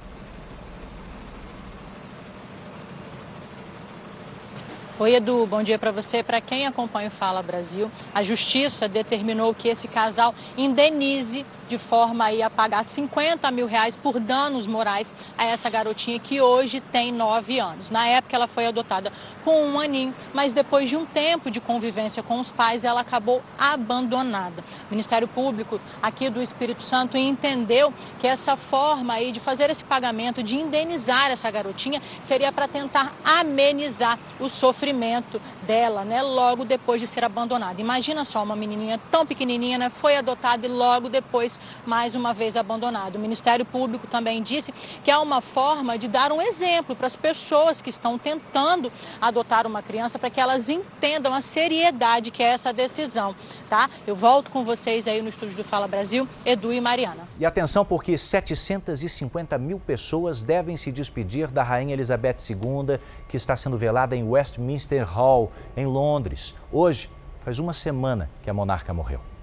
Oi, 4.99 5.15
Edu, 5.15 5.47
bom 5.47 5.63
dia 5.63 5.79
para 5.79 5.91
você. 5.91 6.23
Para 6.23 6.41
quem 6.41 6.67
acompanha 6.67 7.09
o 7.09 7.11
Fala 7.11 7.43
Brasil, 7.43 7.91
a 8.15 8.23
Justiça 8.23 8.89
determinou 8.89 9.53
que 9.53 9.69
esse 9.69 9.87
casal 9.87 10.35
indenize 10.57 11.45
de 11.69 11.79
forma 11.79 12.27
a 12.45 12.51
pagar 12.51 12.85
50 12.85 13.51
mil 13.51 13.67
reais 13.67 13.97
por 13.97 14.19
danos 14.19 14.67
morais 14.67 15.15
a 15.37 15.45
essa 15.45 15.69
garotinha 15.69 16.19
que 16.19 16.41
hoje 16.41 16.81
tem 16.81 17.13
9 17.13 17.59
anos. 17.59 17.91
Na 17.91 18.07
época 18.07 18.37
ela 18.37 18.47
foi 18.47 18.67
adotada 18.67 19.13
com 19.45 19.67
um 19.67 19.81
aninho, 19.81 20.15
mas 20.33 20.53
depois 20.53 20.89
de 20.89 20.97
um 20.97 21.05
tempo 21.05 21.51
de 21.51 21.61
convivência 21.61 22.23
com 22.23 22.41
os 22.41 22.51
pais, 22.51 22.85
ela 22.85 23.01
acabou 23.01 23.43
abandonada. 23.59 24.63
O 24.89 24.91
Ministério 24.91 25.29
Público 25.29 25.81
aqui 26.03 26.29
do 26.31 26.43
Espírito 26.43 26.83
Santo 26.83 27.17
entendeu 27.17 27.93
que 28.19 28.27
essa 28.27 28.57
forma 28.57 29.15
aí 29.15 29.33
de 29.33 29.41
fazer 29.41 29.71
esse 29.71 29.85
pagamento, 29.85 30.43
de 30.43 30.57
indenizar 30.57 31.31
essa 31.31 31.51
garotinha, 31.51 32.03
seria 32.23 32.53
para 32.53 32.69
tentar 32.69 33.13
amenizar 33.25 34.19
o 34.41 34.49
sofrimento 34.49 35.41
dela, 35.63 36.05
né, 36.05 36.23
logo 36.23 36.65
depois 36.65 37.01
de 37.01 37.07
ser 37.07 37.25
abandonada. 37.25 37.81
Imagina 37.81 38.25
só 38.25 38.43
uma 38.43 38.57
menininha 38.57 39.01
tão 39.11 39.27
pequenininha, 39.27 39.79
né, 39.79 39.91
foi 39.91 40.17
adotada 40.17 40.67
e 40.67 40.69
logo 40.69 41.09
depois 41.09 41.56
mais 41.85 42.15
uma 42.15 42.33
vez 42.33 42.57
abandonados. 42.57 43.17
O 43.17 43.19
Ministério 43.19 43.65
Público 43.65 44.07
também 44.07 44.43
disse 44.43 44.73
que 45.05 45.11
é 45.11 45.19
uma 45.19 45.41
forma 45.41 45.99
de 45.99 46.09
dar 46.09 46.33
um 46.33 46.41
exemplo 46.41 46.95
para 46.95 47.07
as 47.07 47.17
pessoas 47.17 47.83
que 47.83 47.91
estão 47.91 48.19
tentando 48.19 48.93
adotar 49.21 49.67
uma 49.67 49.83
criança 49.83 50.19
para 50.19 50.31
que 50.31 50.41
elas 50.41 50.69
entendam 50.69 51.35
a 51.35 51.41
seriedade 51.41 52.31
que 52.31 52.43
é 52.43 52.47
essa 52.47 52.73
decisão, 52.73 53.35
tá? 53.69 53.89
Eu 54.07 54.17
volto 54.17 54.51
com 54.51 54.65
vocês 54.65 55.07
aí 55.07 55.23
no 55.23 55.29
estúdio 55.29 55.57
do 55.57 55.65
Fala 55.65 55.87
Brasil, 55.87 56.29
Edu 56.45 56.73
e 56.73 56.81
Mariana. 56.81 57.29
E 57.39 57.47
atenção 57.47 57.85
porque 57.85 58.17
750 58.19 59.59
mil 59.59 59.79
pessoas 59.79 60.43
devem 60.43 60.77
se 60.77 60.91
despedir 60.91 61.51
da 61.51 61.63
Rainha 61.63 61.95
Elizabeth 61.95 62.37
II, 62.51 62.99
que 63.29 63.37
está 63.37 63.57
sendo 63.57 63.77
velada 63.77 64.17
em 64.17 64.25
Westminster 64.25 65.05
Hall, 65.05 65.51
em 65.77 65.87
Londres. 65.87 66.55
Hoje, 66.73 67.11
faz 67.41 67.59
uma 67.59 67.73
semana 67.73 68.31
que 68.43 68.51
a 68.51 68.55
monarca 68.55 68.93
morreu. 68.93 69.36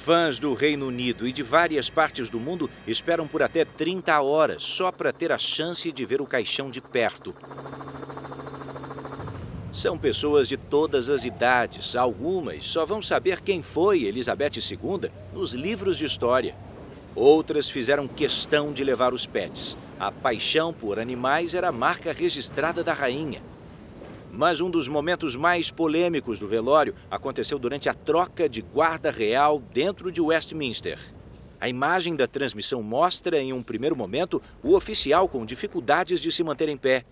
Fãs 0.00 0.38
do 0.38 0.54
Reino 0.54 0.86
Unido 0.86 1.28
e 1.28 1.32
de 1.32 1.42
várias 1.42 1.90
partes 1.90 2.30
do 2.30 2.40
mundo 2.40 2.70
esperam 2.86 3.28
por 3.28 3.42
até 3.42 3.66
30 3.66 4.18
horas 4.22 4.62
só 4.62 4.90
para 4.90 5.12
ter 5.12 5.30
a 5.30 5.36
chance 5.36 5.92
de 5.92 6.06
ver 6.06 6.22
o 6.22 6.26
caixão 6.26 6.70
de 6.70 6.80
perto. 6.80 7.34
São 9.70 9.98
pessoas 9.98 10.48
de 10.48 10.56
todas 10.56 11.10
as 11.10 11.26
idades, 11.26 11.94
algumas 11.94 12.66
só 12.66 12.86
vão 12.86 13.02
saber 13.02 13.42
quem 13.42 13.62
foi 13.62 14.04
Elizabeth 14.04 14.52
II 14.56 15.10
nos 15.34 15.52
livros 15.52 15.98
de 15.98 16.06
história. 16.06 16.56
Outras 17.14 17.68
fizeram 17.68 18.08
questão 18.08 18.72
de 18.72 18.82
levar 18.82 19.12
os 19.12 19.26
pets. 19.26 19.76
A 19.98 20.10
paixão 20.10 20.72
por 20.72 20.98
animais 20.98 21.54
era 21.54 21.68
a 21.68 21.72
marca 21.72 22.10
registrada 22.10 22.82
da 22.82 22.94
rainha. 22.94 23.42
Mas 24.40 24.58
um 24.58 24.70
dos 24.70 24.88
momentos 24.88 25.36
mais 25.36 25.70
polêmicos 25.70 26.38
do 26.38 26.48
velório 26.48 26.94
aconteceu 27.10 27.58
durante 27.58 27.90
a 27.90 27.92
troca 27.92 28.48
de 28.48 28.62
guarda 28.62 29.10
real 29.10 29.58
dentro 29.58 30.10
de 30.10 30.18
Westminster. 30.18 30.98
A 31.60 31.68
imagem 31.68 32.16
da 32.16 32.26
transmissão 32.26 32.82
mostra, 32.82 33.38
em 33.38 33.52
um 33.52 33.60
primeiro 33.60 33.94
momento, 33.94 34.40
o 34.62 34.74
oficial 34.74 35.28
com 35.28 35.44
dificuldades 35.44 36.20
de 36.20 36.32
se 36.32 36.42
manter 36.42 36.70
em 36.70 36.76
pé. 36.78 37.04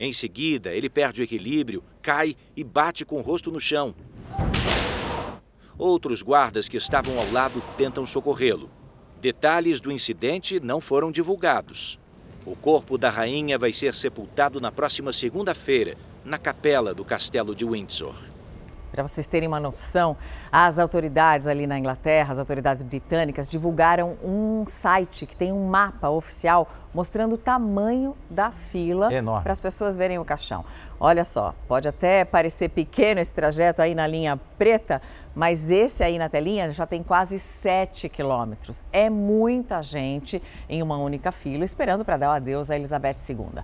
Em 0.00 0.12
seguida, 0.12 0.74
ele 0.74 0.90
perde 0.90 1.20
o 1.20 1.22
equilíbrio, 1.22 1.80
cai 2.02 2.34
e 2.56 2.64
bate 2.64 3.04
com 3.04 3.20
o 3.20 3.22
rosto 3.22 3.52
no 3.52 3.60
chão. 3.60 3.94
Outros 5.78 6.22
guardas 6.22 6.68
que 6.68 6.76
estavam 6.76 7.20
ao 7.20 7.30
lado 7.30 7.62
tentam 7.78 8.04
socorrê-lo. 8.04 8.68
Detalhes 9.20 9.80
do 9.80 9.92
incidente 9.92 10.58
não 10.58 10.80
foram 10.80 11.12
divulgados. 11.12 12.00
O 12.44 12.56
corpo 12.56 12.98
da 12.98 13.10
rainha 13.10 13.56
vai 13.56 13.72
ser 13.72 13.94
sepultado 13.94 14.60
na 14.60 14.72
próxima 14.72 15.12
segunda-feira, 15.12 15.96
na 16.24 16.38
capela 16.38 16.94
do 16.94 17.04
Castelo 17.04 17.54
de 17.54 17.64
Windsor. 17.64 18.14
Para 18.94 19.02
vocês 19.02 19.26
terem 19.26 19.48
uma 19.48 19.58
noção, 19.58 20.16
as 20.52 20.78
autoridades 20.78 21.48
ali 21.48 21.66
na 21.66 21.76
Inglaterra, 21.76 22.32
as 22.32 22.38
autoridades 22.38 22.80
britânicas, 22.80 23.50
divulgaram 23.50 24.16
um 24.22 24.64
site 24.68 25.26
que 25.26 25.34
tem 25.34 25.52
um 25.52 25.66
mapa 25.66 26.08
oficial 26.10 26.68
mostrando 26.94 27.34
o 27.34 27.38
tamanho 27.38 28.16
da 28.30 28.52
fila 28.52 29.10
para 29.42 29.50
as 29.50 29.60
pessoas 29.60 29.96
verem 29.96 30.20
o 30.20 30.24
caixão. 30.24 30.64
Olha 31.00 31.24
só, 31.24 31.52
pode 31.66 31.88
até 31.88 32.24
parecer 32.24 32.68
pequeno 32.68 33.20
esse 33.20 33.34
trajeto 33.34 33.82
aí 33.82 33.96
na 33.96 34.06
linha 34.06 34.38
preta, 34.56 35.02
mas 35.34 35.72
esse 35.72 36.04
aí 36.04 36.16
na 36.16 36.28
telinha 36.28 36.70
já 36.70 36.86
tem 36.86 37.02
quase 37.02 37.40
7 37.40 38.08
quilômetros. 38.08 38.86
É 38.92 39.10
muita 39.10 39.82
gente 39.82 40.40
em 40.68 40.84
uma 40.84 40.96
única 40.96 41.32
fila 41.32 41.64
esperando 41.64 42.04
para 42.04 42.16
dar 42.16 42.28
o 42.28 42.32
adeus 42.32 42.70
a 42.70 42.76
Elizabeth 42.76 43.16
II. 43.28 43.60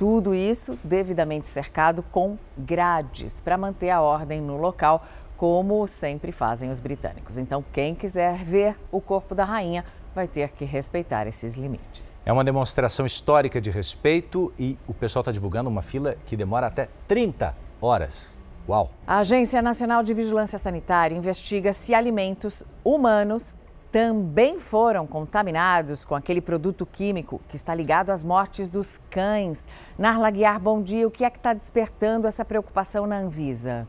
Tudo 0.00 0.34
isso 0.34 0.78
devidamente 0.82 1.46
cercado 1.46 2.02
com 2.02 2.38
grades 2.56 3.38
para 3.38 3.58
manter 3.58 3.90
a 3.90 4.00
ordem 4.00 4.40
no 4.40 4.56
local, 4.56 5.04
como 5.36 5.86
sempre 5.86 6.32
fazem 6.32 6.70
os 6.70 6.80
britânicos. 6.80 7.36
Então, 7.36 7.62
quem 7.70 7.94
quiser 7.94 8.42
ver 8.42 8.80
o 8.90 8.98
corpo 8.98 9.34
da 9.34 9.44
rainha 9.44 9.84
vai 10.14 10.26
ter 10.26 10.52
que 10.52 10.64
respeitar 10.64 11.26
esses 11.26 11.58
limites. 11.58 12.26
É 12.26 12.32
uma 12.32 12.42
demonstração 12.42 13.04
histórica 13.04 13.60
de 13.60 13.70
respeito 13.70 14.50
e 14.58 14.78
o 14.88 14.94
pessoal 14.94 15.20
está 15.20 15.32
divulgando 15.32 15.68
uma 15.68 15.82
fila 15.82 16.16
que 16.24 16.34
demora 16.34 16.68
até 16.68 16.88
30 17.06 17.54
horas. 17.78 18.38
Uau! 18.66 18.90
A 19.06 19.18
Agência 19.18 19.60
Nacional 19.60 20.02
de 20.02 20.14
Vigilância 20.14 20.58
Sanitária 20.58 21.14
investiga 21.14 21.74
se 21.74 21.92
alimentos 21.92 22.64
humanos 22.82 23.58
também 23.90 24.58
foram 24.58 25.06
contaminados 25.06 26.04
com 26.04 26.14
aquele 26.14 26.40
produto 26.40 26.86
químico 26.86 27.40
que 27.48 27.56
está 27.56 27.74
ligado 27.74 28.10
às 28.10 28.22
mortes 28.22 28.68
dos 28.68 29.00
cães. 29.10 29.66
Narla 29.98 30.30
Guiar, 30.30 30.60
bom 30.60 30.80
dia. 30.80 31.06
O 31.06 31.10
que 31.10 31.24
é 31.24 31.30
que 31.30 31.38
está 31.38 31.52
despertando 31.52 32.28
essa 32.28 32.44
preocupação 32.44 33.06
na 33.06 33.18
Anvisa? 33.18 33.86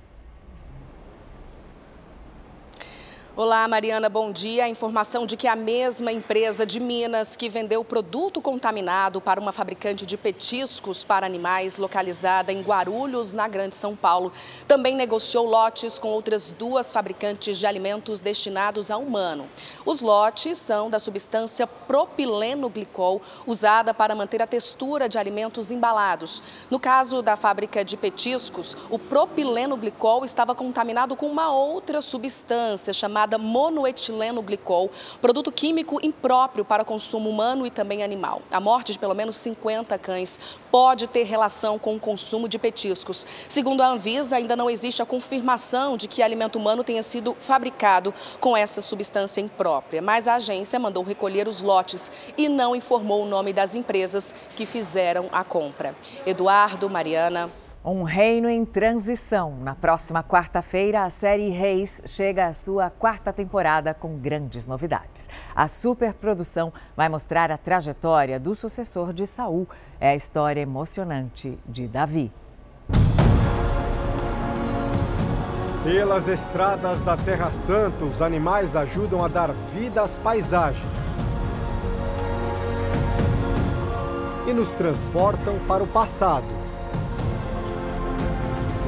Olá, 3.43 3.67
Mariana, 3.67 4.07
bom 4.07 4.31
dia. 4.31 4.65
A 4.65 4.69
informação 4.69 5.25
de 5.25 5.35
que 5.35 5.47
a 5.47 5.55
mesma 5.55 6.11
empresa 6.11 6.63
de 6.63 6.79
Minas 6.79 7.35
que 7.35 7.49
vendeu 7.49 7.83
produto 7.83 8.39
contaminado 8.39 9.19
para 9.19 9.39
uma 9.39 9.51
fabricante 9.51 10.05
de 10.05 10.15
petiscos 10.15 11.03
para 11.03 11.25
animais 11.25 11.79
localizada 11.79 12.51
em 12.51 12.61
Guarulhos, 12.61 13.33
na 13.33 13.47
Grande 13.47 13.73
São 13.73 13.95
Paulo, 13.95 14.31
também 14.67 14.95
negociou 14.95 15.47
lotes 15.47 15.97
com 15.97 16.09
outras 16.09 16.51
duas 16.51 16.93
fabricantes 16.93 17.57
de 17.57 17.65
alimentos 17.65 18.19
destinados 18.19 18.91
a 18.91 18.97
humano. 18.97 19.49
Os 19.87 20.01
lotes 20.01 20.59
são 20.59 20.87
da 20.87 20.99
substância 20.99 21.65
propilenoglicol, 21.65 23.23
usada 23.47 23.91
para 23.91 24.13
manter 24.13 24.43
a 24.43 24.45
textura 24.45 25.09
de 25.09 25.17
alimentos 25.17 25.71
embalados. 25.71 26.43
No 26.69 26.79
caso 26.79 27.23
da 27.23 27.35
fábrica 27.35 27.83
de 27.83 27.97
petiscos, 27.97 28.77
o 28.87 28.99
propilenoglicol 28.99 30.23
estava 30.23 30.53
contaminado 30.53 31.15
com 31.15 31.25
uma 31.25 31.51
outra 31.51 32.03
substância 32.03 32.93
chamada 32.93 33.30
chamada 33.31 33.37
monoetileno 33.37 34.41
glicol, 34.41 34.89
produto 35.21 35.51
químico 35.51 35.99
impróprio 36.03 36.65
para 36.65 36.83
consumo 36.83 37.29
humano 37.29 37.65
e 37.65 37.71
também 37.71 38.03
animal. 38.03 38.41
A 38.51 38.59
morte 38.59 38.91
de 38.91 38.99
pelo 38.99 39.13
menos 39.13 39.35
50 39.37 39.97
cães 39.97 40.39
pode 40.69 41.07
ter 41.07 41.23
relação 41.23 41.79
com 41.79 41.95
o 41.95 41.99
consumo 41.99 42.47
de 42.47 42.59
petiscos. 42.59 43.25
Segundo 43.47 43.81
a 43.81 43.87
Anvisa, 43.87 44.35
ainda 44.35 44.55
não 44.55 44.69
existe 44.69 45.01
a 45.01 45.05
confirmação 45.05 45.95
de 45.95 46.07
que 46.07 46.21
alimento 46.21 46.57
humano 46.57 46.83
tenha 46.83 47.03
sido 47.03 47.35
fabricado 47.39 48.13
com 48.39 48.57
essa 48.57 48.81
substância 48.81 49.41
imprópria, 49.41 50.01
mas 50.01 50.27
a 50.27 50.35
agência 50.35 50.79
mandou 50.79 51.03
recolher 51.03 51.47
os 51.47 51.61
lotes 51.61 52.11
e 52.37 52.49
não 52.49 52.75
informou 52.75 53.23
o 53.23 53.27
nome 53.27 53.53
das 53.53 53.75
empresas 53.75 54.35
que 54.55 54.65
fizeram 54.65 55.29
a 55.31 55.43
compra. 55.43 55.95
Eduardo, 56.25 56.89
Mariana. 56.89 57.49
Um 57.83 58.03
reino 58.03 58.47
em 58.47 58.63
transição. 58.63 59.55
Na 59.59 59.73
próxima 59.73 60.21
quarta-feira, 60.21 61.03
a 61.03 61.09
série 61.09 61.49
Reis 61.49 61.99
chega 62.05 62.45
à 62.45 62.53
sua 62.53 62.91
quarta 62.91 63.33
temporada 63.33 63.91
com 63.91 64.19
grandes 64.19 64.67
novidades. 64.67 65.27
A 65.55 65.67
superprodução 65.67 66.71
vai 66.95 67.09
mostrar 67.09 67.51
a 67.51 67.57
trajetória 67.57 68.39
do 68.39 68.53
sucessor 68.53 69.11
de 69.11 69.25
Saul. 69.25 69.67
É 69.99 70.09
a 70.09 70.15
história 70.15 70.61
emocionante 70.61 71.57
de 71.65 71.87
Davi. 71.87 72.31
Pelas 75.83 76.27
estradas 76.27 77.01
da 77.01 77.17
Terra 77.17 77.49
Santa, 77.49 78.05
os 78.05 78.21
animais 78.21 78.75
ajudam 78.75 79.25
a 79.25 79.27
dar 79.27 79.51
vida 79.73 80.03
às 80.03 80.11
paisagens. 80.19 80.85
E 84.47 84.53
nos 84.53 84.69
transportam 84.69 85.57
para 85.67 85.83
o 85.83 85.87
passado 85.87 86.60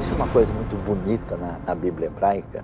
Existe 0.04 0.20
uma 0.20 0.28
coisa 0.28 0.52
muito 0.52 0.76
bonita 0.76 1.34
na, 1.38 1.60
na 1.60 1.74
Bíblia 1.74 2.08
hebraica, 2.08 2.62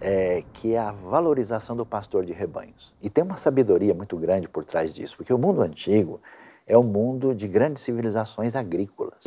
é, 0.00 0.42
que 0.54 0.72
é 0.72 0.78
a 0.78 0.90
valorização 0.90 1.76
do 1.76 1.84
pastor 1.84 2.24
de 2.24 2.32
rebanhos. 2.32 2.94
E 3.02 3.10
tem 3.10 3.22
uma 3.22 3.36
sabedoria 3.36 3.92
muito 3.92 4.16
grande 4.16 4.48
por 4.48 4.64
trás 4.64 4.94
disso, 4.94 5.14
porque 5.18 5.30
o 5.30 5.36
mundo 5.36 5.60
antigo 5.60 6.18
é 6.66 6.78
um 6.78 6.82
mundo 6.82 7.34
de 7.34 7.46
grandes 7.46 7.82
civilizações 7.82 8.56
agrícolas. 8.56 9.24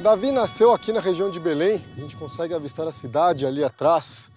Davi 0.00 0.32
nasceu 0.32 0.72
aqui 0.72 0.92
na 0.92 0.98
região 0.98 1.30
de 1.30 1.38
Belém, 1.38 1.80
a 1.96 2.00
gente 2.00 2.16
consegue 2.16 2.52
avistar 2.52 2.84
a 2.88 2.92
cidade 2.92 3.46
ali 3.46 3.62
atrás. 3.62 4.32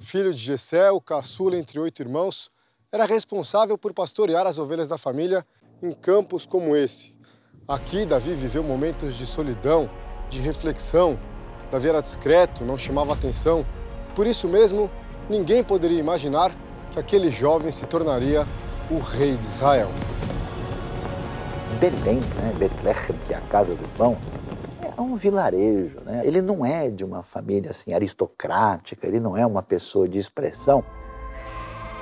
Filho 0.00 0.32
de 0.32 0.40
Gessé, 0.40 0.88
caçula 1.04 1.58
entre 1.58 1.78
oito 1.78 2.00
irmãos, 2.00 2.50
era 2.90 3.04
responsável 3.04 3.76
por 3.76 3.92
pastorear 3.92 4.46
as 4.46 4.56
ovelhas 4.56 4.88
da 4.88 4.96
família 4.96 5.44
em 5.82 5.92
campos 5.92 6.46
como 6.46 6.74
esse. 6.74 7.14
Aqui, 7.68 8.06
Davi 8.06 8.32
viveu 8.32 8.62
momentos 8.62 9.14
de 9.14 9.26
solidão, 9.26 9.90
de 10.28 10.40
reflexão. 10.40 11.18
Davi 11.70 11.88
era 11.88 12.00
discreto, 12.00 12.64
não 12.64 12.78
chamava 12.78 13.12
atenção. 13.12 13.64
Por 14.14 14.26
isso 14.26 14.48
mesmo, 14.48 14.90
ninguém 15.28 15.62
poderia 15.62 15.98
imaginar 15.98 16.52
que 16.90 16.98
aquele 16.98 17.30
jovem 17.30 17.70
se 17.70 17.84
tornaria 17.86 18.46
o 18.90 18.98
rei 18.98 19.36
de 19.36 19.44
Israel. 19.44 19.90
Belém, 21.80 22.20
né? 22.20 22.54
Betlehem, 22.58 23.18
que 23.24 23.34
é 23.34 23.36
a 23.36 23.40
casa 23.42 23.74
do 23.74 23.86
pão, 23.96 24.16
é 24.96 25.00
um 25.00 25.14
vilarejo. 25.14 25.98
Né? 26.04 26.22
Ele 26.24 26.40
não 26.40 26.64
é 26.64 26.88
de 26.88 27.04
uma 27.04 27.22
família 27.22 27.70
assim 27.70 27.92
aristocrática, 27.92 29.06
ele 29.06 29.20
não 29.20 29.36
é 29.36 29.44
uma 29.44 29.62
pessoa 29.62 30.08
de 30.08 30.18
expressão. 30.18 30.84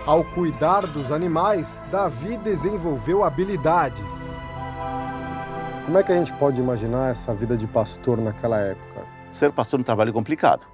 Ao 0.07 0.23
cuidar 0.23 0.87
dos 0.87 1.11
animais, 1.11 1.81
Davi 1.90 2.37
desenvolveu 2.37 3.25
habilidades. 3.25 4.44
Como 5.85 5.99
é 5.99 6.03
que 6.03 6.12
a 6.12 6.17
gente 6.17 6.33
pode 6.35 6.61
imaginar 6.61 7.11
essa 7.11 7.35
vida 7.35 7.57
de 7.57 7.67
pastor 7.67 8.19
naquela 8.19 8.59
época? 8.59 9.03
Ser 9.31 9.53
pastor 9.53 9.79
é 9.79 9.83
um 9.83 9.85
trabalho 9.85 10.12
complicado. 10.12 10.67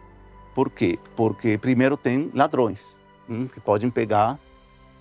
Por 0.54 0.70
quê? 0.70 0.98
Porque 1.16 1.58
primeiro 1.58 1.96
tem 1.96 2.30
ladrões. 2.32 2.98
hum, 3.28 3.46
que 3.46 3.60
podem 3.60 3.90
pegar 3.90 4.38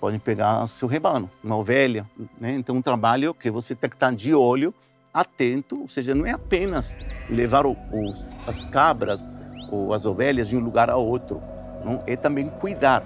podem 0.00 0.18
pegar 0.18 0.66
seu 0.66 0.88
rebanho, 0.88 1.28
uma 1.44 1.56
ovelha. 1.56 2.06
Né? 2.40 2.54
Então, 2.54 2.74
um 2.74 2.82
trabalho 2.82 3.34
que 3.34 3.50
você 3.50 3.74
tem 3.74 3.88
que 3.90 3.96
estar 3.96 4.12
de 4.12 4.34
olho, 4.34 4.72
atento, 5.12 5.82
ou 5.82 5.88
seja, 5.88 6.14
não 6.14 6.24
é 6.24 6.30
apenas 6.30 6.98
levar 7.28 7.66
os, 7.66 8.28
as 8.46 8.64
cabras 8.64 9.28
ou 9.70 9.92
as 9.92 10.06
ovelhas 10.06 10.48
de 10.48 10.56
um 10.56 10.60
lugar 10.60 10.88
a 10.88 10.96
outro, 10.96 11.40
não? 11.84 12.02
é 12.06 12.16
também 12.16 12.48
cuidar. 12.48 13.02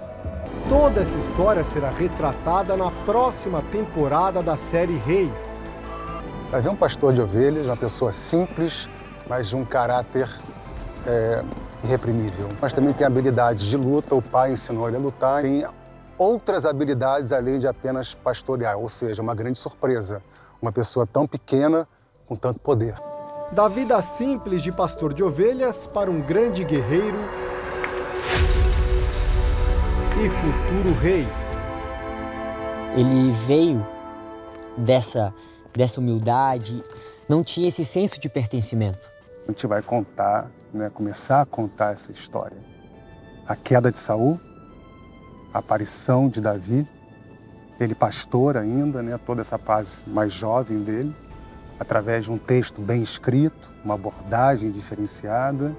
Toda 0.69 1.01
essa 1.01 1.17
história 1.17 1.63
será 1.63 1.89
retratada 1.89 2.77
na 2.77 2.89
próxima 2.89 3.61
temporada 3.61 4.41
da 4.41 4.57
série 4.57 4.95
Reis. 4.95 5.64
Vai 6.55 6.61
ver 6.61 6.69
um 6.69 6.75
pastor 6.77 7.11
de 7.11 7.21
ovelhas, 7.21 7.65
uma 7.65 7.75
pessoa 7.75 8.13
simples, 8.13 8.87
mas 9.27 9.49
de 9.49 9.57
um 9.57 9.65
caráter 9.65 10.25
é, 11.05 11.43
irreprimível. 11.83 12.47
Mas 12.61 12.71
também 12.71 12.93
tem 12.93 13.05
habilidades 13.05 13.65
de 13.65 13.75
luta, 13.75 14.15
o 14.15 14.21
pai 14.21 14.53
ensinou 14.53 14.87
ele 14.87 14.95
a 14.95 14.99
lutar. 15.01 15.41
Tem 15.41 15.67
outras 16.17 16.65
habilidades 16.65 17.33
além 17.33 17.59
de 17.59 17.67
apenas 17.67 18.15
pastorear, 18.15 18.77
ou 18.77 18.87
seja, 18.87 19.21
uma 19.21 19.35
grande 19.35 19.57
surpresa. 19.57 20.23
Uma 20.61 20.71
pessoa 20.71 21.05
tão 21.05 21.27
pequena 21.27 21.85
com 22.25 22.37
tanto 22.37 22.61
poder. 22.61 22.95
Da 23.51 23.67
vida 23.67 24.01
simples 24.01 24.63
de 24.63 24.71
pastor 24.71 25.13
de 25.13 25.25
ovelhas 25.25 25.85
para 25.85 26.09
um 26.09 26.21
grande 26.21 26.63
guerreiro 26.63 27.19
e 30.23 30.29
futuro 30.29 31.01
rei. 31.01 31.27
Ele 32.95 33.29
veio 33.33 33.85
dessa, 34.77 35.33
dessa 35.75 35.99
humildade, 35.99 36.83
não 37.27 37.43
tinha 37.43 37.67
esse 37.67 37.83
senso 37.83 38.19
de 38.19 38.29
pertencimento. 38.29 39.11
A 39.43 39.51
gente 39.51 39.67
vai 39.67 39.81
contar, 39.81 40.49
né, 40.73 40.89
começar 40.89 41.41
a 41.41 41.45
contar 41.45 41.93
essa 41.93 42.11
história. 42.11 42.57
A 43.47 43.55
queda 43.55 43.91
de 43.91 43.99
Saul, 43.99 44.39
a 45.53 45.59
aparição 45.59 46.27
de 46.27 46.41
Davi, 46.41 46.87
ele 47.79 47.93
pastor 47.93 48.57
ainda, 48.57 49.03
né, 49.03 49.19
toda 49.23 49.41
essa 49.41 49.57
fase 49.57 50.03
mais 50.07 50.33
jovem 50.33 50.79
dele, 50.79 51.15
através 51.79 52.25
de 52.25 52.31
um 52.31 52.37
texto 52.37 52.81
bem 52.81 53.03
escrito, 53.03 53.69
uma 53.83 53.95
abordagem 53.95 54.71
diferenciada. 54.71 55.75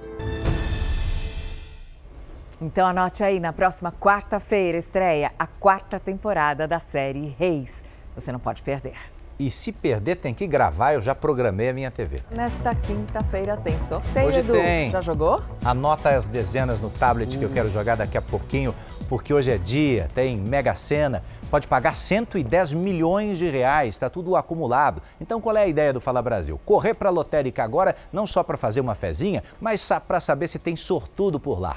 Então 2.61 2.87
anote 2.87 3.25
aí, 3.25 3.41
na 3.41 3.53
próxima 3.53 3.91
quarta-feira 3.93 4.79
estreia 4.79 5.33
a 5.39 5.47
quarta 5.47 5.99
temporada 5.99 6.69
da 6.69 6.79
série 6.79 7.35
Reis. 7.39 7.85
Você 8.15 8.31
não 8.31 8.39
pode 8.39 8.63
perder. 8.63 9.16
E 9.39 9.51
se 9.51 9.71
perder, 9.71 10.17
tem 10.17 10.33
que 10.33 10.47
gravar, 10.47 10.95
eu 10.95 11.01
já 11.01 11.15
programei 11.15 11.69
a 11.69 11.73
minha 11.73 11.91
TV. 11.91 12.23
Nesta 12.31 12.75
quinta-feira 12.75 13.55
tem 13.55 13.79
sorteio, 13.79 14.29
Hoje 14.29 14.39
Edu. 14.39 14.55
tem. 14.55 14.91
Já 14.91 15.03
jogou? 15.03 15.43
Anota 15.63 16.09
as 16.09 16.31
dezenas 16.31 16.81
no 16.81 16.89
tablet 16.89 17.37
que 17.37 17.45
eu 17.45 17.51
quero 17.51 17.71
jogar 17.71 17.97
daqui 17.97 18.17
a 18.17 18.23
pouquinho, 18.23 18.75
porque 19.11 19.35
hoje 19.35 19.51
é 19.51 19.59
dia, 19.59 20.11
tem 20.15 20.39
Mega 20.39 20.75
Sena, 20.75 21.23
pode 21.51 21.69
pagar 21.69 21.95
110 21.95 22.73
milhões 22.73 23.37
de 23.37 23.51
reais, 23.51 23.89
está 23.95 24.09
tudo 24.09 24.37
acumulado. 24.37 25.03
Então 25.21 25.39
qual 25.39 25.55
é 25.55 25.65
a 25.65 25.69
ideia 25.69 25.93
do 25.93 26.01
Fala 26.01 26.23
Brasil? 26.23 26.59
Correr 26.65 26.95
para 26.95 27.11
a 27.11 27.13
lotérica 27.13 27.63
agora, 27.63 27.95
não 28.11 28.27
só 28.27 28.43
para 28.43 28.57
fazer 28.57 28.81
uma 28.81 28.95
fezinha, 28.95 29.43
mas 29.61 29.87
para 30.09 30.19
saber 30.19 30.49
se 30.49 30.59
tem 30.59 30.77
sortudo 30.77 31.39
por 31.39 31.61
lá. 31.61 31.77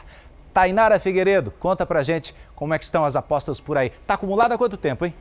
Tainara 0.53 0.97
Figueiredo, 0.97 1.51
conta 1.51 1.85
pra 1.85 2.03
gente 2.03 2.33
como 2.55 2.73
é 2.73 2.77
que 2.77 2.85
estão 2.85 3.03
as 3.03 3.17
apostas 3.17 3.59
por 3.59 3.77
aí. 3.77 3.89
Tá 4.07 4.13
acumulado 4.13 4.53
há 4.53 4.57
quanto 4.57 4.77
tempo, 4.77 5.05
hein? 5.05 5.13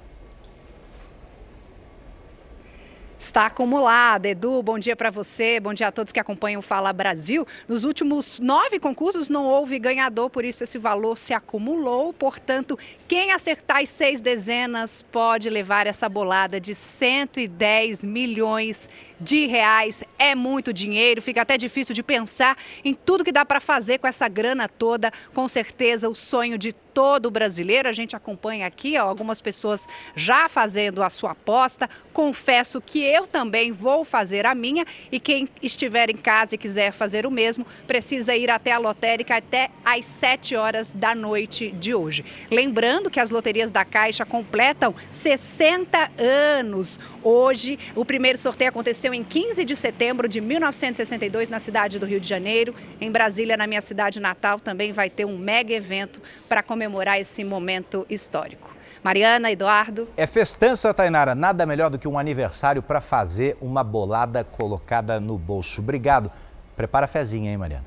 Está 3.19 3.47
acumulada. 3.47 4.29
Edu, 4.29 4.63
bom 4.63 4.79
dia 4.79 4.95
para 4.95 5.11
você, 5.11 5.59
bom 5.59 5.75
dia 5.75 5.89
a 5.89 5.93
todos 5.93 6.13
que 6.13 6.21
acompanham 6.21 6.61
o 6.61 6.63
Fala 6.63 6.93
Brasil. 6.93 7.45
Nos 7.67 7.83
últimos 7.83 8.39
nove 8.39 8.79
concursos 8.79 9.29
não 9.29 9.45
houve 9.45 9.77
ganhador, 9.81 10.31
por 10.31 10.45
isso 10.45 10.63
esse 10.63 10.79
valor 10.79 11.19
se 11.19 11.35
acumulou. 11.35 12.13
Portanto, 12.13 12.79
quem 13.09 13.33
acertar 13.33 13.79
as 13.79 13.89
seis 13.89 14.21
dezenas 14.21 15.03
pode 15.03 15.51
levar 15.51 15.89
essa 15.89 16.09
bolada 16.09 16.61
de 16.61 16.77
110 16.77 18.05
milhões 18.05 18.89
de 19.21 19.47
reais. 19.47 20.05
É 20.17 20.37
muito 20.37 20.73
dinheiro, 20.73 21.21
fica 21.21 21.43
até 21.43 21.59
difícil 21.59 21.97
de 21.97 22.05
pensar 22.05 22.57
em 22.85 22.95
tudo 22.95 23.25
que 23.25 23.33
dá 23.33 23.45
para 23.45 23.59
fazer 23.59 23.99
com 23.99 24.07
essa 24.07 24.29
grana 24.29 24.69
toda. 24.69 25.11
Com 25.35 25.49
certeza, 25.49 26.09
o 26.09 26.15
sonho 26.15 26.57
de 26.57 26.73
todo 26.99 27.31
brasileiro. 27.31 27.89
A 27.89 27.93
gente 27.93 28.17
acompanha 28.17 28.67
aqui 28.67 28.99
ó, 28.99 29.05
algumas 29.05 29.41
pessoas 29.41 29.87
já 30.17 30.49
fazendo 30.49 31.01
a 31.01 31.09
sua 31.09 31.31
aposta. 31.31 31.89
Confesso 32.13 32.81
que 32.81 32.99
eu 33.05 33.25
também 33.25 33.71
vou 33.71 34.05
fazer 34.05 34.45
a 34.45 34.53
minha 34.53 34.85
e 35.13 35.21
quem 35.21 35.49
estiver 35.63 36.11
em 36.11 36.17
casa 36.17 36.57
e 36.57 36.59
quiser 36.59 36.91
fazer 36.91 37.25
o 37.25 37.31
mesmo, 37.31 37.65
precisa 37.87 38.35
ir 38.35 38.51
até 38.51 38.73
a 38.73 38.79
lotérica 38.79 39.37
até 39.37 39.71
às 39.85 40.07
7 40.07 40.57
horas 40.57 40.93
da 40.93 41.15
noite 41.15 41.71
de 41.71 41.95
hoje. 41.95 42.25
Lembrando 42.51 43.09
que 43.09 43.21
as 43.21 43.31
loterias 43.31 43.71
da 43.71 43.85
Caixa 43.85 44.27
completam 44.27 44.93
60 45.09 46.11
anos. 46.59 46.99
Hoje, 47.23 47.79
o 47.95 48.05
primeiro 48.05 48.39
sorteio 48.39 48.71
aconteceu 48.71 49.15
em 49.15 49.23
15 49.23 49.65
de 49.65 49.77
setembro 49.77 50.29
de 50.29 50.41
1962 50.41 51.49
na 51.49 51.61
cidade 51.61 51.97
do 51.97 52.07
Rio 52.07 52.19
de 52.19 52.27
Janeiro. 52.27 52.75
Em 53.01 53.13
Brasília, 53.13 53.57
na 53.57 53.69
minha 53.69 53.81
cidade 53.81 54.19
natal, 54.19 54.59
também 54.59 54.91
vai 54.91 55.09
ter 55.09 55.25
um 55.25 55.39
mega 55.39 55.73
evento 55.73 56.21
para 56.49 56.61
comemorar 56.61 56.88
esse 57.19 57.45
momento 57.45 58.07
histórico. 58.09 58.77
Mariana, 59.03 59.51
Eduardo. 59.51 60.09
É 60.17 60.27
festança, 60.27 60.93
Tainara. 60.93 61.35
Nada 61.35 61.65
melhor 61.65 61.89
do 61.89 61.99
que 61.99 62.09
um 62.09 62.19
aniversário 62.19 62.83
para 62.83 63.01
fazer 63.01 63.57
uma 63.61 63.85
bolada 63.85 64.43
colocada 64.43 65.21
no 65.21 65.39
bolso. 65.39 65.81
Obrigado. 65.81 66.31
Prepara 66.77 67.05
a 67.05 67.09
fezinha, 67.09 67.51
hein, 67.51 67.57
Mariana? 67.57 67.85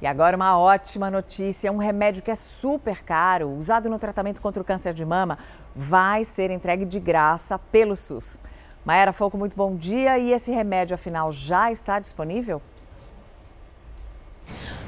E 0.00 0.06
agora 0.06 0.36
uma 0.36 0.58
ótima 0.58 1.10
notícia: 1.10 1.72
um 1.72 1.78
remédio 1.78 2.22
que 2.22 2.30
é 2.30 2.34
super 2.34 3.02
caro, 3.02 3.50
usado 3.50 3.88
no 3.88 3.98
tratamento 3.98 4.40
contra 4.40 4.62
o 4.62 4.64
câncer 4.64 4.92
de 4.92 5.04
mama, 5.04 5.38
vai 5.74 6.24
ser 6.24 6.50
entregue 6.50 6.84
de 6.84 7.00
graça 7.00 7.58
pelo 7.58 7.96
SUS. 7.96 8.38
Maera 8.84 9.12
Foco, 9.12 9.36
muito 9.36 9.56
bom 9.56 9.74
dia. 9.74 10.18
E 10.18 10.32
esse 10.32 10.50
remédio, 10.52 10.94
afinal, 10.94 11.32
já 11.32 11.72
está 11.72 11.98
disponível? 11.98 12.62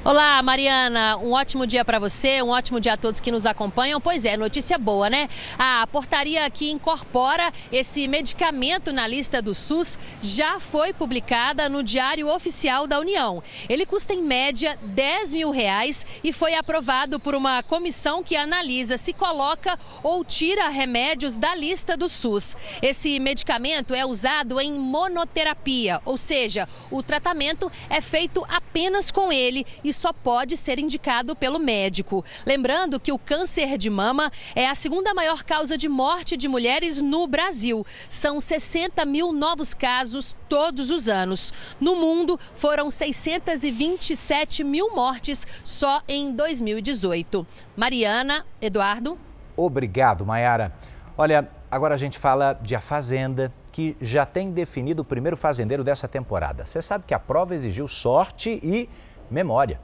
Olá, 0.01 0.41
Mariana. 0.41 1.17
Um 1.17 1.33
ótimo 1.33 1.67
dia 1.67 1.83
para 1.83 1.99
você, 1.99 2.41
um 2.41 2.51
ótimo 2.51 2.79
dia 2.79 2.93
a 2.93 2.97
todos 2.97 3.19
que 3.19 3.29
nos 3.29 3.45
acompanham. 3.45 3.99
Pois 3.99 4.23
é, 4.23 4.37
notícia 4.37 4.77
boa, 4.77 5.09
né? 5.09 5.27
A 5.57 5.85
portaria 5.87 6.49
que 6.49 6.71
incorpora 6.71 7.51
esse 7.69 8.07
medicamento 8.07 8.93
na 8.93 9.05
lista 9.05 9.41
do 9.41 9.53
SUS 9.53 9.99
já 10.21 10.57
foi 10.57 10.93
publicada 10.93 11.67
no 11.67 11.83
Diário 11.83 12.33
Oficial 12.33 12.87
da 12.87 12.97
União. 12.97 13.43
Ele 13.67 13.85
custa 13.85 14.13
em 14.13 14.23
média 14.23 14.79
10 14.81 15.33
mil 15.33 15.51
reais 15.51 16.07
e 16.23 16.31
foi 16.31 16.55
aprovado 16.55 17.19
por 17.19 17.35
uma 17.35 17.61
comissão 17.61 18.23
que 18.23 18.37
analisa 18.37 18.97
se 18.97 19.11
coloca 19.11 19.77
ou 20.01 20.23
tira 20.23 20.69
remédios 20.69 21.37
da 21.37 21.53
lista 21.53 21.97
do 21.97 22.07
SUS. 22.07 22.55
Esse 22.81 23.19
medicamento 23.19 23.93
é 23.93 24.05
usado 24.05 24.61
em 24.61 24.71
monoterapia, 24.71 26.01
ou 26.05 26.17
seja, 26.17 26.69
o 26.89 27.03
tratamento 27.03 27.69
é 27.89 27.99
feito 27.99 28.45
apenas 28.49 29.11
com 29.11 29.29
ele 29.29 29.48
e 29.83 29.93
só 29.93 30.13
pode 30.13 30.55
ser 30.55 30.79
indicado 30.79 31.35
pelo 31.35 31.59
médico. 31.59 32.23
Lembrando 32.45 32.99
que 32.99 33.11
o 33.11 33.19
câncer 33.19 33.77
de 33.77 33.89
mama 33.89 34.31
é 34.55 34.67
a 34.67 34.75
segunda 34.75 35.13
maior 35.13 35.43
causa 35.43 35.77
de 35.77 35.89
morte 35.89 36.37
de 36.37 36.47
mulheres 36.47 37.01
no 37.01 37.27
Brasil. 37.27 37.85
São 38.09 38.39
60 38.39 39.03
mil 39.05 39.33
novos 39.33 39.73
casos 39.73 40.35
todos 40.47 40.91
os 40.91 41.09
anos. 41.09 41.53
No 41.79 41.95
mundo, 41.95 42.39
foram 42.53 42.89
627 42.89 44.63
mil 44.63 44.95
mortes 44.95 45.47
só 45.63 46.01
em 46.07 46.31
2018. 46.31 47.45
Mariana, 47.75 48.45
Eduardo. 48.61 49.17
Obrigado, 49.55 50.25
Mayara. 50.25 50.73
Olha, 51.17 51.49
agora 51.69 51.95
a 51.95 51.97
gente 51.97 52.17
fala 52.17 52.53
de 52.53 52.75
A 52.75 52.81
Fazenda, 52.81 53.53
que 53.71 53.95
já 54.01 54.25
tem 54.25 54.51
definido 54.51 55.01
o 55.01 55.05
primeiro 55.05 55.37
fazendeiro 55.37 55.83
dessa 55.83 56.07
temporada. 56.07 56.65
Você 56.65 56.81
sabe 56.81 57.03
que 57.05 57.13
a 57.13 57.19
prova 57.19 57.53
exigiu 57.53 57.87
sorte 57.87 58.59
e 58.63 58.89
memória. 59.29 59.79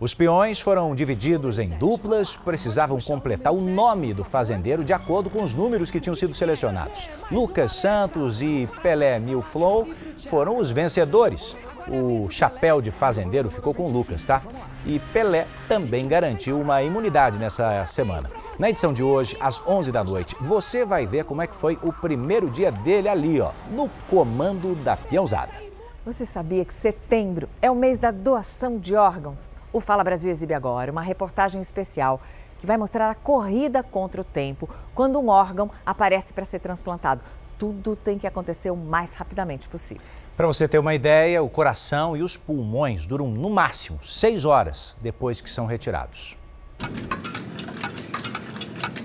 Os 0.00 0.14
peões 0.14 0.60
foram 0.60 0.94
divididos 0.94 1.58
em 1.58 1.70
duplas, 1.70 2.36
precisavam 2.36 3.00
completar 3.00 3.52
o 3.52 3.60
nome 3.60 4.14
do 4.14 4.22
fazendeiro 4.22 4.84
de 4.84 4.92
acordo 4.92 5.28
com 5.28 5.42
os 5.42 5.54
números 5.54 5.90
que 5.90 5.98
tinham 5.98 6.14
sido 6.14 6.32
selecionados. 6.34 7.10
Lucas 7.32 7.72
Santos 7.72 8.40
e 8.40 8.68
Pelé 8.80 9.18
Milflow 9.18 9.88
foram 10.28 10.56
os 10.56 10.70
vencedores. 10.70 11.56
O 11.88 12.28
chapéu 12.28 12.80
de 12.80 12.92
fazendeiro 12.92 13.50
ficou 13.50 13.74
com 13.74 13.88
o 13.88 13.90
Lucas, 13.90 14.24
tá? 14.24 14.40
E 14.86 15.00
Pelé 15.00 15.48
também 15.66 16.06
garantiu 16.06 16.60
uma 16.60 16.80
imunidade 16.80 17.36
nessa 17.36 17.84
semana. 17.88 18.30
Na 18.56 18.70
edição 18.70 18.92
de 18.92 19.02
hoje, 19.02 19.36
às 19.40 19.60
11 19.66 19.90
da 19.90 20.04
noite, 20.04 20.36
você 20.40 20.86
vai 20.86 21.06
ver 21.06 21.24
como 21.24 21.42
é 21.42 21.46
que 21.48 21.56
foi 21.56 21.76
o 21.82 21.92
primeiro 21.92 22.48
dia 22.48 22.70
dele 22.70 23.08
ali, 23.08 23.40
ó, 23.40 23.50
no 23.72 23.90
comando 24.08 24.76
da 24.76 24.96
peãozada. 24.96 25.67
Você 26.08 26.24
sabia 26.24 26.64
que 26.64 26.72
setembro 26.72 27.50
é 27.60 27.70
o 27.70 27.74
mês 27.74 27.98
da 27.98 28.10
doação 28.10 28.78
de 28.78 28.94
órgãos? 28.94 29.52
O 29.70 29.78
Fala 29.78 30.02
Brasil 30.02 30.30
exibe 30.30 30.54
agora 30.54 30.90
uma 30.90 31.02
reportagem 31.02 31.60
especial 31.60 32.18
que 32.58 32.64
vai 32.64 32.78
mostrar 32.78 33.10
a 33.10 33.14
corrida 33.14 33.82
contra 33.82 34.22
o 34.22 34.24
tempo 34.24 34.66
quando 34.94 35.20
um 35.20 35.28
órgão 35.28 35.70
aparece 35.84 36.32
para 36.32 36.46
ser 36.46 36.60
transplantado. 36.60 37.20
Tudo 37.58 37.94
tem 37.94 38.18
que 38.18 38.26
acontecer 38.26 38.70
o 38.70 38.76
mais 38.76 39.12
rapidamente 39.12 39.68
possível. 39.68 40.02
Para 40.34 40.46
você 40.46 40.66
ter 40.66 40.78
uma 40.78 40.94
ideia, 40.94 41.42
o 41.42 41.50
coração 41.50 42.16
e 42.16 42.22
os 42.22 42.38
pulmões 42.38 43.06
duram 43.06 43.28
no 43.28 43.50
máximo 43.50 44.02
seis 44.02 44.46
horas 44.46 44.96
depois 45.02 45.42
que 45.42 45.50
são 45.50 45.66
retirados. 45.66 46.38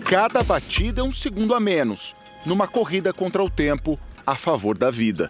Cada 0.10 0.42
batida 0.42 1.02
é 1.02 1.04
um 1.04 1.12
segundo 1.12 1.54
a 1.54 1.60
menos, 1.60 2.16
numa 2.46 2.66
corrida 2.66 3.12
contra 3.12 3.44
o 3.44 3.50
tempo 3.50 4.00
a 4.26 4.38
favor 4.38 4.78
da 4.78 4.89
vida. 4.89 5.30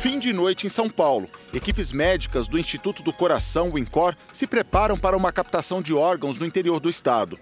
Fim 0.00 0.18
de 0.18 0.32
noite 0.32 0.66
em 0.66 0.70
São 0.70 0.88
Paulo. 0.88 1.28
Equipes 1.52 1.92
médicas 1.92 2.48
do 2.48 2.58
Instituto 2.58 3.02
do 3.02 3.12
Coração, 3.12 3.70
o 3.70 3.78
INCOR, 3.78 4.16
se 4.32 4.46
preparam 4.46 4.96
para 4.96 5.14
uma 5.14 5.30
captação 5.30 5.82
de 5.82 5.92
órgãos 5.92 6.38
no 6.38 6.46
interior 6.46 6.80
do 6.80 6.88
estado. 6.88 7.38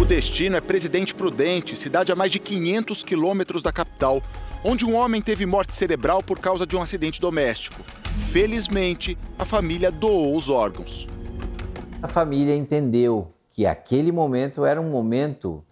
O 0.00 0.04
destino 0.04 0.54
é 0.54 0.60
Presidente 0.60 1.12
Prudente, 1.12 1.76
cidade 1.76 2.12
a 2.12 2.14
mais 2.14 2.30
de 2.30 2.38
500 2.38 3.02
quilômetros 3.02 3.64
da 3.64 3.72
capital, 3.72 4.22
onde 4.62 4.84
um 4.84 4.94
homem 4.94 5.20
teve 5.20 5.44
morte 5.44 5.74
cerebral 5.74 6.22
por 6.22 6.38
causa 6.38 6.64
de 6.64 6.76
um 6.76 6.82
acidente 6.82 7.20
doméstico. 7.20 7.82
Felizmente, 8.30 9.18
a 9.36 9.44
família 9.44 9.90
doou 9.90 10.36
os 10.36 10.48
órgãos. 10.48 11.08
A 12.00 12.06
família 12.06 12.54
entendeu 12.54 13.26
que 13.50 13.66
aquele 13.66 14.12
momento 14.12 14.64
era 14.64 14.80
um 14.80 14.88
momento 14.88 15.64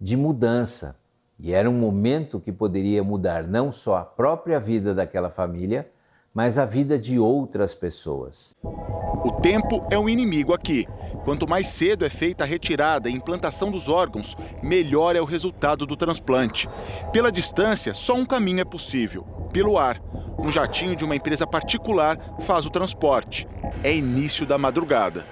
de 0.00 0.16
mudança 0.16 0.98
e 1.38 1.52
era 1.52 1.70
um 1.70 1.74
momento 1.74 2.40
que 2.40 2.52
poderia 2.52 3.02
mudar 3.04 3.44
não 3.46 3.70
só 3.70 3.96
a 3.96 4.04
própria 4.04 4.58
vida 4.58 4.94
daquela 4.94 5.30
família, 5.30 5.88
mas 6.34 6.58
a 6.58 6.64
vida 6.64 6.98
de 6.98 7.18
outras 7.18 7.74
pessoas. 7.74 8.54
O 8.62 9.32
tempo 9.40 9.84
é 9.90 9.98
um 9.98 10.08
inimigo 10.08 10.52
aqui. 10.52 10.86
Quanto 11.24 11.48
mais 11.48 11.68
cedo 11.68 12.04
é 12.04 12.08
feita 12.08 12.44
a 12.44 12.46
retirada 12.46 13.08
e 13.08 13.12
implantação 13.12 13.70
dos 13.70 13.88
órgãos, 13.88 14.36
melhor 14.62 15.16
é 15.16 15.20
o 15.20 15.24
resultado 15.24 15.86
do 15.86 15.96
transplante. 15.96 16.68
Pela 17.12 17.32
distância, 17.32 17.94
só 17.94 18.14
um 18.14 18.26
caminho 18.26 18.60
é 18.60 18.64
possível: 18.64 19.24
pelo 19.52 19.78
ar. 19.78 20.00
Um 20.38 20.50
jatinho 20.50 20.94
de 20.94 21.04
uma 21.04 21.16
empresa 21.16 21.46
particular 21.46 22.16
faz 22.40 22.64
o 22.64 22.70
transporte. 22.70 23.48
É 23.82 23.92
início 23.92 24.46
da 24.46 24.56
madrugada. 24.56 25.26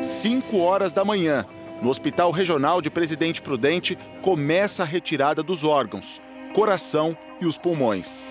5 0.00 0.56
horas 0.58 0.92
da 0.92 1.04
manhã, 1.04 1.44
no 1.80 1.90
Hospital 1.90 2.30
Regional 2.30 2.80
de 2.82 2.90
Presidente 2.90 3.40
Prudente, 3.40 3.96
começa 4.20 4.82
a 4.82 4.86
retirada 4.86 5.42
dos 5.42 5.64
órgãos, 5.64 6.20
coração 6.52 7.16
e 7.40 7.46
os 7.46 7.56
pulmões. 7.56 8.24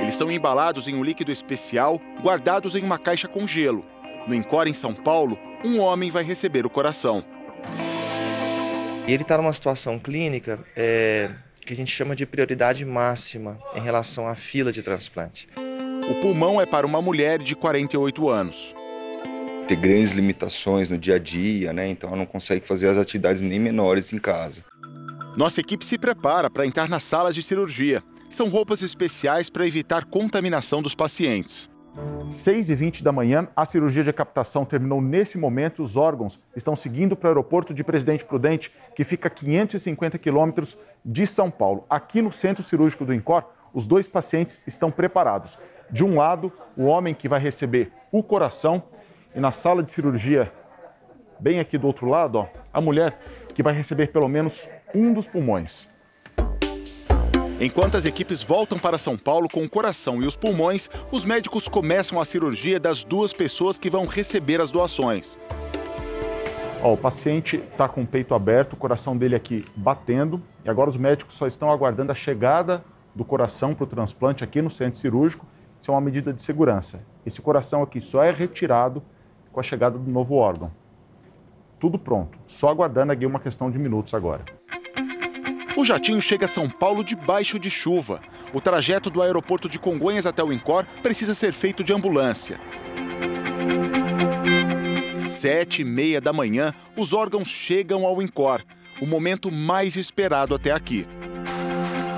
Eles 0.00 0.14
são 0.14 0.30
embalados 0.30 0.88
em 0.88 0.94
um 0.94 1.04
líquido 1.04 1.30
especial, 1.30 2.00
guardados 2.22 2.74
em 2.74 2.82
uma 2.82 2.98
caixa 2.98 3.28
com 3.28 3.46
gelo. 3.46 3.84
No 4.26 4.34
Encore, 4.34 4.70
em 4.70 4.74
São 4.74 4.94
Paulo, 4.94 5.38
um 5.64 5.80
homem 5.80 6.10
vai 6.10 6.22
receber 6.22 6.64
o 6.66 6.70
coração. 6.70 7.24
Ele 9.06 9.22
está 9.22 9.36
numa 9.36 9.52
situação 9.52 9.98
clínica 9.98 10.60
é, 10.76 11.30
que 11.60 11.72
a 11.72 11.76
gente 11.76 11.92
chama 11.92 12.14
de 12.14 12.24
prioridade 12.24 12.84
máxima 12.84 13.58
em 13.74 13.80
relação 13.80 14.26
à 14.26 14.34
fila 14.36 14.72
de 14.72 14.82
transplante. 14.82 15.48
O 16.08 16.20
pulmão 16.20 16.60
é 16.60 16.66
para 16.66 16.86
uma 16.86 17.02
mulher 17.02 17.40
de 17.40 17.54
48 17.56 18.28
anos 18.28 18.74
ter 19.72 19.76
grandes 19.76 20.12
limitações 20.12 20.90
no 20.90 20.98
dia 20.98 21.14
a 21.14 21.18
dia, 21.18 21.72
né? 21.72 21.88
Então 21.88 22.10
ela 22.10 22.18
não 22.18 22.26
consegue 22.26 22.66
fazer 22.66 22.88
as 22.88 22.98
atividades 22.98 23.40
nem 23.40 23.58
menores 23.58 24.12
em 24.12 24.18
casa. 24.18 24.62
Nossa 25.36 25.60
equipe 25.60 25.84
se 25.84 25.96
prepara 25.96 26.50
para 26.50 26.66
entrar 26.66 26.88
nas 26.90 27.04
salas 27.04 27.34
de 27.34 27.42
cirurgia. 27.42 28.02
São 28.28 28.48
roupas 28.50 28.82
especiais 28.82 29.48
para 29.48 29.66
evitar 29.66 30.04
contaminação 30.04 30.82
dos 30.82 30.94
pacientes. 30.94 31.70
6 32.28 32.70
e 32.70 32.74
20 32.74 33.04
da 33.04 33.12
manhã, 33.12 33.48
a 33.56 33.64
cirurgia 33.64 34.04
de 34.04 34.12
captação 34.12 34.64
terminou 34.64 35.00
nesse 35.00 35.38
momento. 35.38 35.82
Os 35.82 35.96
órgãos 35.96 36.38
estão 36.54 36.76
seguindo 36.76 37.16
para 37.16 37.28
o 37.28 37.30
aeroporto 37.30 37.72
de 37.72 37.82
Presidente 37.82 38.24
Prudente, 38.24 38.70
que 38.94 39.04
fica 39.04 39.28
a 39.28 39.30
550 39.30 40.18
quilômetros 40.18 40.76
de 41.04 41.26
São 41.26 41.50
Paulo. 41.50 41.84
Aqui 41.88 42.20
no 42.20 42.32
centro 42.32 42.62
cirúrgico 42.62 43.06
do 43.06 43.14
INCOR, 43.14 43.44
os 43.72 43.86
dois 43.86 44.06
pacientes 44.06 44.60
estão 44.66 44.90
preparados. 44.90 45.58
De 45.90 46.04
um 46.04 46.16
lado, 46.16 46.52
o 46.76 46.84
homem 46.84 47.14
que 47.14 47.28
vai 47.28 47.40
receber 47.40 47.90
o 48.10 48.22
coração 48.22 48.82
e 49.34 49.40
na 49.40 49.50
sala 49.50 49.82
de 49.82 49.90
cirurgia, 49.90 50.52
bem 51.40 51.58
aqui 51.58 51.78
do 51.78 51.86
outro 51.86 52.06
lado, 52.06 52.38
ó, 52.38 52.48
a 52.72 52.80
mulher 52.80 53.18
que 53.54 53.62
vai 53.62 53.72
receber 53.72 54.08
pelo 54.08 54.28
menos 54.28 54.68
um 54.94 55.12
dos 55.12 55.26
pulmões. 55.26 55.88
Enquanto 57.60 57.96
as 57.96 58.04
equipes 58.04 58.42
voltam 58.42 58.78
para 58.78 58.98
São 58.98 59.16
Paulo 59.16 59.48
com 59.48 59.62
o 59.62 59.68
coração 59.68 60.22
e 60.22 60.26
os 60.26 60.36
pulmões, 60.36 60.88
os 61.10 61.24
médicos 61.24 61.68
começam 61.68 62.20
a 62.20 62.24
cirurgia 62.24 62.80
das 62.80 63.04
duas 63.04 63.32
pessoas 63.32 63.78
que 63.78 63.88
vão 63.88 64.04
receber 64.04 64.60
as 64.60 64.70
doações. 64.70 65.38
Ó, 66.82 66.92
o 66.92 66.96
paciente 66.96 67.62
está 67.70 67.88
com 67.88 68.02
o 68.02 68.06
peito 68.06 68.34
aberto, 68.34 68.72
o 68.72 68.76
coração 68.76 69.16
dele 69.16 69.36
aqui 69.36 69.64
batendo, 69.76 70.42
e 70.64 70.68
agora 70.68 70.90
os 70.90 70.96
médicos 70.96 71.36
só 71.36 71.46
estão 71.46 71.70
aguardando 71.70 72.10
a 72.10 72.14
chegada 72.14 72.84
do 73.14 73.24
coração 73.24 73.72
para 73.72 73.84
o 73.84 73.86
transplante 73.86 74.42
aqui 74.42 74.60
no 74.60 74.70
centro 74.70 74.98
cirúrgico. 74.98 75.46
Isso 75.80 75.90
é 75.90 75.94
uma 75.94 76.00
medida 76.00 76.32
de 76.32 76.42
segurança. 76.42 77.06
Esse 77.24 77.40
coração 77.40 77.82
aqui 77.82 78.00
só 78.00 78.24
é 78.24 78.32
retirado 78.32 79.02
com 79.52 79.60
a 79.60 79.62
chegada 79.62 79.98
do 79.98 80.10
novo 80.10 80.34
órgão. 80.34 80.72
Tudo 81.78 81.98
pronto, 81.98 82.38
só 82.46 82.68
aguardando 82.68 83.12
aqui 83.12 83.26
uma 83.26 83.38
questão 83.38 83.70
de 83.70 83.78
minutos 83.78 84.14
agora. 84.14 84.44
O 85.76 85.84
jatinho 85.84 86.20
chega 86.20 86.44
a 86.44 86.48
São 86.48 86.68
Paulo 86.68 87.02
debaixo 87.02 87.58
de 87.58 87.68
chuva. 87.68 88.20
O 88.52 88.60
trajeto 88.60 89.10
do 89.10 89.22
aeroporto 89.22 89.68
de 89.68 89.78
Congonhas 89.78 90.26
até 90.26 90.42
o 90.42 90.52
Incor 90.52 90.86
precisa 91.02 91.34
ser 91.34 91.52
feito 91.52 91.82
de 91.82 91.92
ambulância. 91.92 92.60
Sete 95.18 95.82
e 95.82 95.84
meia 95.84 96.20
da 96.20 96.32
manhã, 96.32 96.72
os 96.96 97.12
órgãos 97.12 97.48
chegam 97.48 98.06
ao 98.06 98.22
Incor, 98.22 98.62
o 99.00 99.06
momento 99.06 99.50
mais 99.50 99.96
esperado 99.96 100.54
até 100.54 100.70
aqui. 100.70 101.06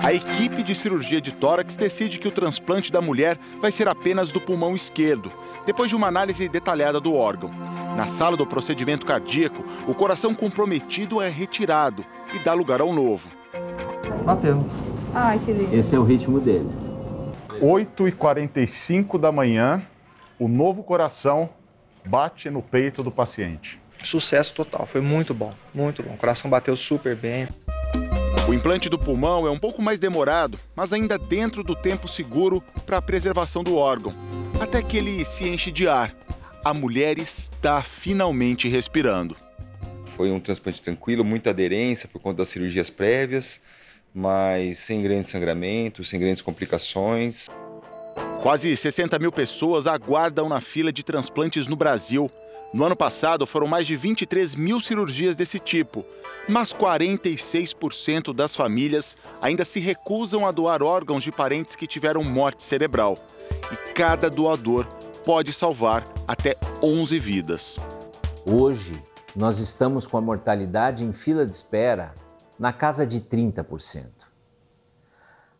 A 0.05 0.13
equipe 0.13 0.63
de 0.63 0.75
cirurgia 0.75 1.19
de 1.19 1.33
tórax 1.33 1.79
decide 1.79 2.19
que 2.19 2.29
o 2.29 2.31
transplante 2.31 2.93
da 2.93 3.01
mulher 3.01 3.39
vai 3.59 3.73
ser 3.73 3.89
apenas 3.89 4.31
do 4.31 4.39
pulmão 4.39 4.77
esquerdo, 4.77 5.33
depois 5.65 5.89
de 5.89 5.97
uma 5.97 6.07
análise 6.07 6.47
detalhada 6.47 7.01
do 7.01 7.15
órgão. 7.15 7.49
Na 7.97 8.07
sala 8.07 8.37
do 8.37 8.47
procedimento 8.47 9.07
cardíaco, 9.07 9.65
o 9.89 9.95
coração 9.95 10.35
comprometido 10.35 11.23
é 11.23 11.31
retirado 11.31 12.05
e 12.35 12.39
dá 12.39 12.53
lugar 12.53 12.83
ao 12.83 12.93
novo. 12.93 13.31
Batendo. 14.27 14.69
Ai, 15.15 15.39
que 15.39 15.53
lindo. 15.53 15.75
Esse 15.75 15.97
é 15.97 15.99
o 15.99 16.05
ritmo 16.05 16.39
dele. 16.39 16.69
8h45 17.63 19.19
da 19.19 19.33
manhã, 19.33 19.83
o 20.39 20.49
novo 20.49 20.83
coração 20.83 21.49
bate 22.05 22.51
no 22.51 22.61
peito 22.61 23.03
do 23.03 23.11
paciente. 23.11 23.81
Sucesso 24.03 24.53
total, 24.53 24.85
foi 24.85 25.01
muito 25.01 25.33
bom, 25.33 25.55
muito 25.73 26.03
bom. 26.03 26.13
O 26.13 26.19
coração 26.19 26.51
bateu 26.51 26.77
super 26.77 27.17
bem. 27.17 27.49
O 28.47 28.53
implante 28.53 28.91
do 28.91 28.99
pulmão 28.99 29.47
é 29.47 29.51
um 29.51 29.57
pouco 29.57 29.81
mais 29.81 29.99
demorado, 29.99 30.59
mas 30.77 30.93
ainda 30.93 31.17
dentro 31.17 31.65
do 31.65 31.75
tempo 31.75 32.07
seguro 32.07 32.63
para 32.85 32.99
a 32.99 33.03
preservação 33.03 33.65
do 33.65 33.75
órgão, 33.75 34.13
até 34.61 34.83
que 34.83 34.99
ele 34.99 35.25
se 35.25 35.49
enche 35.49 35.71
de 35.71 35.89
ar. 35.89 36.15
A 36.63 36.75
mulher 36.75 37.19
está 37.19 37.83
finalmente 37.83 38.69
respirando. 38.69 39.35
Foi 40.15 40.31
um 40.31 40.39
transplante 40.39 40.83
tranquilo, 40.83 41.25
muita 41.25 41.51
aderência 41.51 42.07
por 42.07 42.21
conta 42.21 42.39
das 42.39 42.49
cirurgias 42.49 42.91
prévias, 42.91 43.63
mas 44.15 44.77
sem 44.77 45.03
grandes 45.03 45.31
sangramentos, 45.31 46.11
sem 46.11 46.21
grandes 46.21 46.43
complicações. 46.43 47.49
Quase 48.43 48.77
60 48.77 49.19
mil 49.19 49.33
pessoas 49.33 49.87
aguardam 49.87 50.51
na 50.51 50.61
fila 50.61 50.93
de 50.93 51.03
transplantes 51.03 51.67
no 51.67 51.77
Brasil. 51.77 52.31
No 52.75 52.83
ano 52.85 52.97
passado, 52.97 53.47
foram 53.47 53.69
mais 53.69 53.87
de 53.87 53.95
23 53.95 54.57
mil 54.57 54.81
cirurgias 54.81 55.37
desse 55.37 55.61
tipo, 55.61 56.05
mas 56.49 56.73
46% 56.73 58.35
das 58.35 58.57
famílias 58.57 59.17
ainda 59.41 59.65
se 59.65 59.79
recusam 59.79 60.45
a 60.45 60.51
doar 60.51 60.83
órgãos 60.83 61.23
de 61.23 61.31
parentes 61.31 61.77
que 61.77 61.87
tiveram 61.87 62.25
morte 62.25 62.65
cerebral. 62.65 63.17
E 63.73 63.77
cada 63.93 64.29
doador 64.29 64.87
pode 65.25 65.53
salvar 65.53 66.05
até 66.27 66.57
11 66.83 67.17
vidas. 67.21 67.79
Hoje, 68.45 69.01
nós 69.37 69.61
estamos 69.61 70.05
com 70.05 70.19
a 70.19 70.21
mortalidade 70.21 71.05
em 71.05 71.13
fila 71.13 71.47
de 71.47 71.55
espera 71.55 72.13
na 72.59 72.73
casa 72.73 73.07
de 73.07 73.21
30%. 73.21 74.05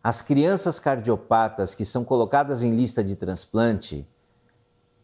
As 0.03 0.21
crianças 0.21 0.79
cardiopatas 0.79 1.73
que 1.73 1.85
são 1.85 2.03
colocadas 2.03 2.61
em 2.61 2.71
lista 2.71 3.01
de 3.01 3.15
transplante, 3.15 4.05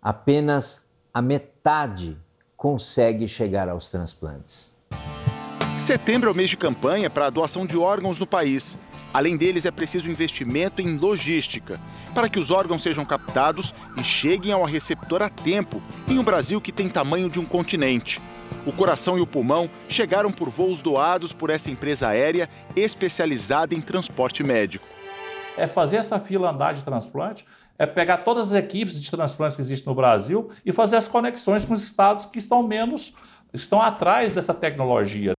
apenas 0.01 0.90
a 1.13 1.21
metade 1.21 2.17
consegue 2.55 3.27
chegar 3.27 3.67
aos 3.67 3.89
transplantes. 3.89 4.73
Setembro 5.77 6.29
é 6.29 6.31
o 6.31 6.35
mês 6.35 6.49
de 6.49 6.57
campanha 6.57 7.09
para 7.09 7.25
a 7.25 7.29
doação 7.29 7.65
de 7.65 7.77
órgãos 7.77 8.19
no 8.19 8.25
país. 8.25 8.77
Além 9.13 9.35
deles, 9.35 9.65
é 9.65 9.71
preciso 9.71 10.09
investimento 10.09 10.81
em 10.81 10.97
logística 10.97 11.79
para 12.13 12.29
que 12.29 12.39
os 12.39 12.51
órgãos 12.51 12.83
sejam 12.83 13.03
captados 13.03 13.73
e 13.97 14.03
cheguem 14.03 14.51
ao 14.51 14.63
receptor 14.63 15.21
a 15.21 15.29
tempo, 15.29 15.81
em 16.07 16.17
um 16.17 16.23
Brasil 16.23 16.61
que 16.61 16.71
tem 16.71 16.87
tamanho 16.87 17.29
de 17.29 17.39
um 17.39 17.45
continente. 17.45 18.21
O 18.65 18.71
coração 18.71 19.17
e 19.17 19.21
o 19.21 19.27
pulmão 19.27 19.69
chegaram 19.89 20.31
por 20.31 20.49
voos 20.49 20.81
doados 20.81 21.33
por 21.33 21.49
essa 21.49 21.69
empresa 21.69 22.09
aérea 22.09 22.49
especializada 22.75 23.73
em 23.73 23.81
transporte 23.81 24.43
médico. 24.43 24.85
É 25.57 25.67
fazer 25.67 25.97
essa 25.97 26.19
fila 26.19 26.51
andar 26.51 26.73
de 26.73 26.83
transplante 26.83 27.45
é 27.81 27.87
pegar 27.87 28.17
todas 28.17 28.51
as 28.51 28.59
equipes 28.59 29.01
de 29.01 29.09
transplantes 29.09 29.55
que 29.55 29.61
existem 29.63 29.89
no 29.89 29.95
Brasil 29.95 30.51
e 30.63 30.71
fazer 30.71 30.97
as 30.97 31.07
conexões 31.07 31.65
com 31.65 31.73
os 31.73 31.81
estados 31.81 32.25
que 32.25 32.37
estão 32.37 32.61
menos, 32.61 33.11
estão 33.51 33.81
atrás 33.81 34.33
dessa 34.33 34.53
tecnologia. 34.53 35.33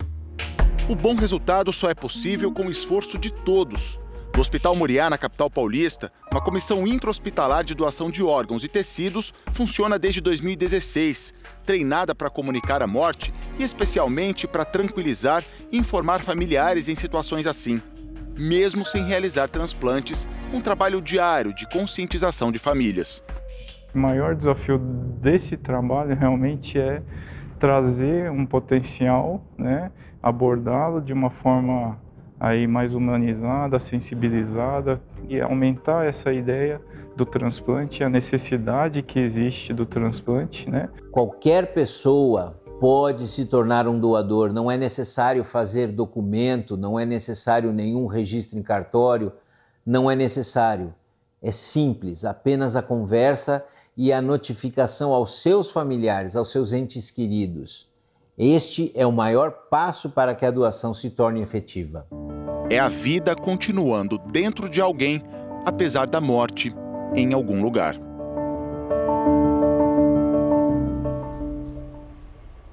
O 0.90 0.96
bom 0.96 1.14
resultado 1.14 1.72
só 1.72 1.88
é 1.88 1.94
possível 1.94 2.50
com 2.50 2.66
o 2.66 2.70
esforço 2.70 3.16
de 3.16 3.30
todos. 3.30 3.96
No 4.34 4.40
Hospital 4.40 4.74
Muriá, 4.74 5.08
na 5.08 5.16
capital 5.16 5.48
paulista, 5.48 6.10
uma 6.32 6.42
comissão 6.42 6.84
intra-hospitalar 6.84 7.62
de 7.62 7.76
doação 7.76 8.10
de 8.10 8.24
órgãos 8.24 8.64
e 8.64 8.68
tecidos 8.68 9.32
funciona 9.52 9.96
desde 9.96 10.20
2016, 10.20 11.32
treinada 11.64 12.12
para 12.12 12.28
comunicar 12.28 12.82
a 12.82 12.88
morte 12.88 13.32
e 13.56 13.62
especialmente 13.62 14.48
para 14.48 14.64
tranquilizar 14.64 15.44
e 15.70 15.78
informar 15.78 16.24
familiares 16.24 16.88
em 16.88 16.96
situações 16.96 17.46
assim. 17.46 17.80
Mesmo 18.38 18.84
sem 18.84 19.04
realizar 19.04 19.48
transplantes, 19.48 20.28
um 20.52 20.60
trabalho 20.60 21.00
diário 21.00 21.54
de 21.54 21.68
conscientização 21.68 22.50
de 22.50 22.58
famílias. 22.58 23.22
O 23.94 23.98
maior 23.98 24.34
desafio 24.34 24.78
desse 24.78 25.56
trabalho 25.56 26.16
realmente 26.16 26.78
é 26.78 27.02
trazer 27.58 28.30
um 28.30 28.46
potencial, 28.46 29.44
né, 29.56 29.90
abordá-lo 30.22 31.00
de 31.00 31.12
uma 31.12 31.30
forma 31.30 31.98
aí 32.40 32.66
mais 32.66 32.94
humanizada, 32.94 33.78
sensibilizada 33.78 35.00
e 35.28 35.40
aumentar 35.40 36.06
essa 36.06 36.32
ideia 36.32 36.80
do 37.14 37.24
transplante, 37.24 38.02
a 38.02 38.08
necessidade 38.08 39.02
que 39.02 39.20
existe 39.20 39.72
do 39.72 39.86
transplante, 39.86 40.68
né? 40.68 40.88
Qualquer 41.12 41.72
pessoa 41.72 42.60
pode 42.82 43.28
se 43.28 43.46
tornar 43.46 43.86
um 43.86 43.96
doador, 43.96 44.52
não 44.52 44.68
é 44.68 44.76
necessário 44.76 45.44
fazer 45.44 45.92
documento, 45.92 46.76
não 46.76 46.98
é 46.98 47.06
necessário 47.06 47.72
nenhum 47.72 48.06
registro 48.06 48.58
em 48.58 48.62
cartório, 48.62 49.32
não 49.86 50.10
é 50.10 50.16
necessário. 50.16 50.92
É 51.40 51.52
simples, 51.52 52.24
apenas 52.24 52.74
a 52.74 52.82
conversa 52.82 53.64
e 53.96 54.12
a 54.12 54.20
notificação 54.20 55.12
aos 55.12 55.40
seus 55.40 55.70
familiares, 55.70 56.34
aos 56.34 56.50
seus 56.50 56.72
entes 56.72 57.08
queridos. 57.08 57.88
Este 58.36 58.90
é 58.96 59.06
o 59.06 59.12
maior 59.12 59.52
passo 59.70 60.10
para 60.10 60.34
que 60.34 60.44
a 60.44 60.50
doação 60.50 60.92
se 60.92 61.10
torne 61.10 61.40
efetiva. 61.40 62.04
É 62.68 62.80
a 62.80 62.88
vida 62.88 63.36
continuando 63.36 64.18
dentro 64.18 64.68
de 64.68 64.80
alguém, 64.80 65.22
apesar 65.64 66.08
da 66.08 66.20
morte 66.20 66.74
em 67.14 67.32
algum 67.32 67.62
lugar. 67.62 68.11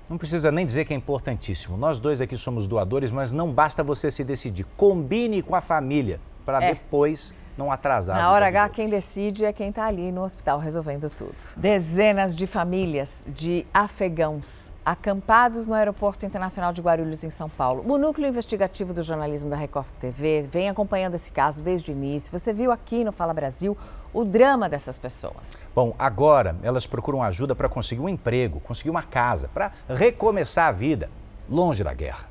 Não 0.09 0.17
precisa 0.17 0.51
nem 0.51 0.65
dizer 0.65 0.85
que 0.85 0.93
é 0.93 0.97
importantíssimo. 0.97 1.77
Nós 1.77 1.99
dois 1.99 2.19
aqui 2.19 2.35
somos 2.35 2.67
doadores, 2.67 3.11
mas 3.11 3.31
não 3.31 3.53
basta 3.53 3.83
você 3.83 4.09
se 4.09 4.23
decidir. 4.23 4.65
Combine 4.75 5.43
com 5.43 5.55
a 5.55 5.61
família 5.61 6.19
para 6.43 6.63
é. 6.63 6.73
depois 6.73 7.35
não 7.55 7.71
atrasar. 7.71 8.17
Na 8.17 8.31
hora 8.31 8.47
H, 8.47 8.69
quem 8.69 8.89
decide 8.89 9.45
é 9.45 9.53
quem 9.53 9.69
está 9.69 9.85
ali 9.85 10.11
no 10.11 10.23
hospital 10.23 10.57
resolvendo 10.57 11.09
tudo. 11.09 11.35
Dezenas 11.55 12.35
de 12.35 12.47
famílias 12.47 13.25
de 13.27 13.67
afegãos 13.73 14.71
acampados 14.83 15.67
no 15.67 15.75
Aeroporto 15.75 16.25
Internacional 16.25 16.73
de 16.73 16.81
Guarulhos, 16.81 17.23
em 17.23 17.29
São 17.29 17.49
Paulo. 17.49 17.83
O 17.87 17.97
núcleo 17.97 18.27
investigativo 18.27 18.93
do 18.93 19.03
jornalismo 19.03 19.49
da 19.49 19.55
Record 19.55 19.87
TV 19.99 20.47
vem 20.49 20.69
acompanhando 20.69 21.15
esse 21.15 21.29
caso 21.29 21.61
desde 21.61 21.91
o 21.91 21.93
início. 21.93 22.31
Você 22.31 22.51
viu 22.51 22.71
aqui 22.71 23.03
no 23.03 23.11
Fala 23.11 23.33
Brasil 23.33 23.77
o 24.13 24.25
drama 24.25 24.67
dessas 24.67 24.97
pessoas. 24.97 25.57
Bom, 25.75 25.95
agora 25.97 26.57
elas 26.63 26.87
procuram 26.87 27.23
ajuda 27.23 27.55
para 27.55 27.69
conseguir 27.69 28.01
um 28.01 28.09
emprego, 28.09 28.59
conseguir 28.59 28.89
uma 28.89 29.03
casa, 29.03 29.47
para 29.49 29.71
recomeçar 29.87 30.67
a 30.67 30.71
vida 30.71 31.09
longe 31.49 31.83
da 31.83 31.93
guerra. 31.93 32.29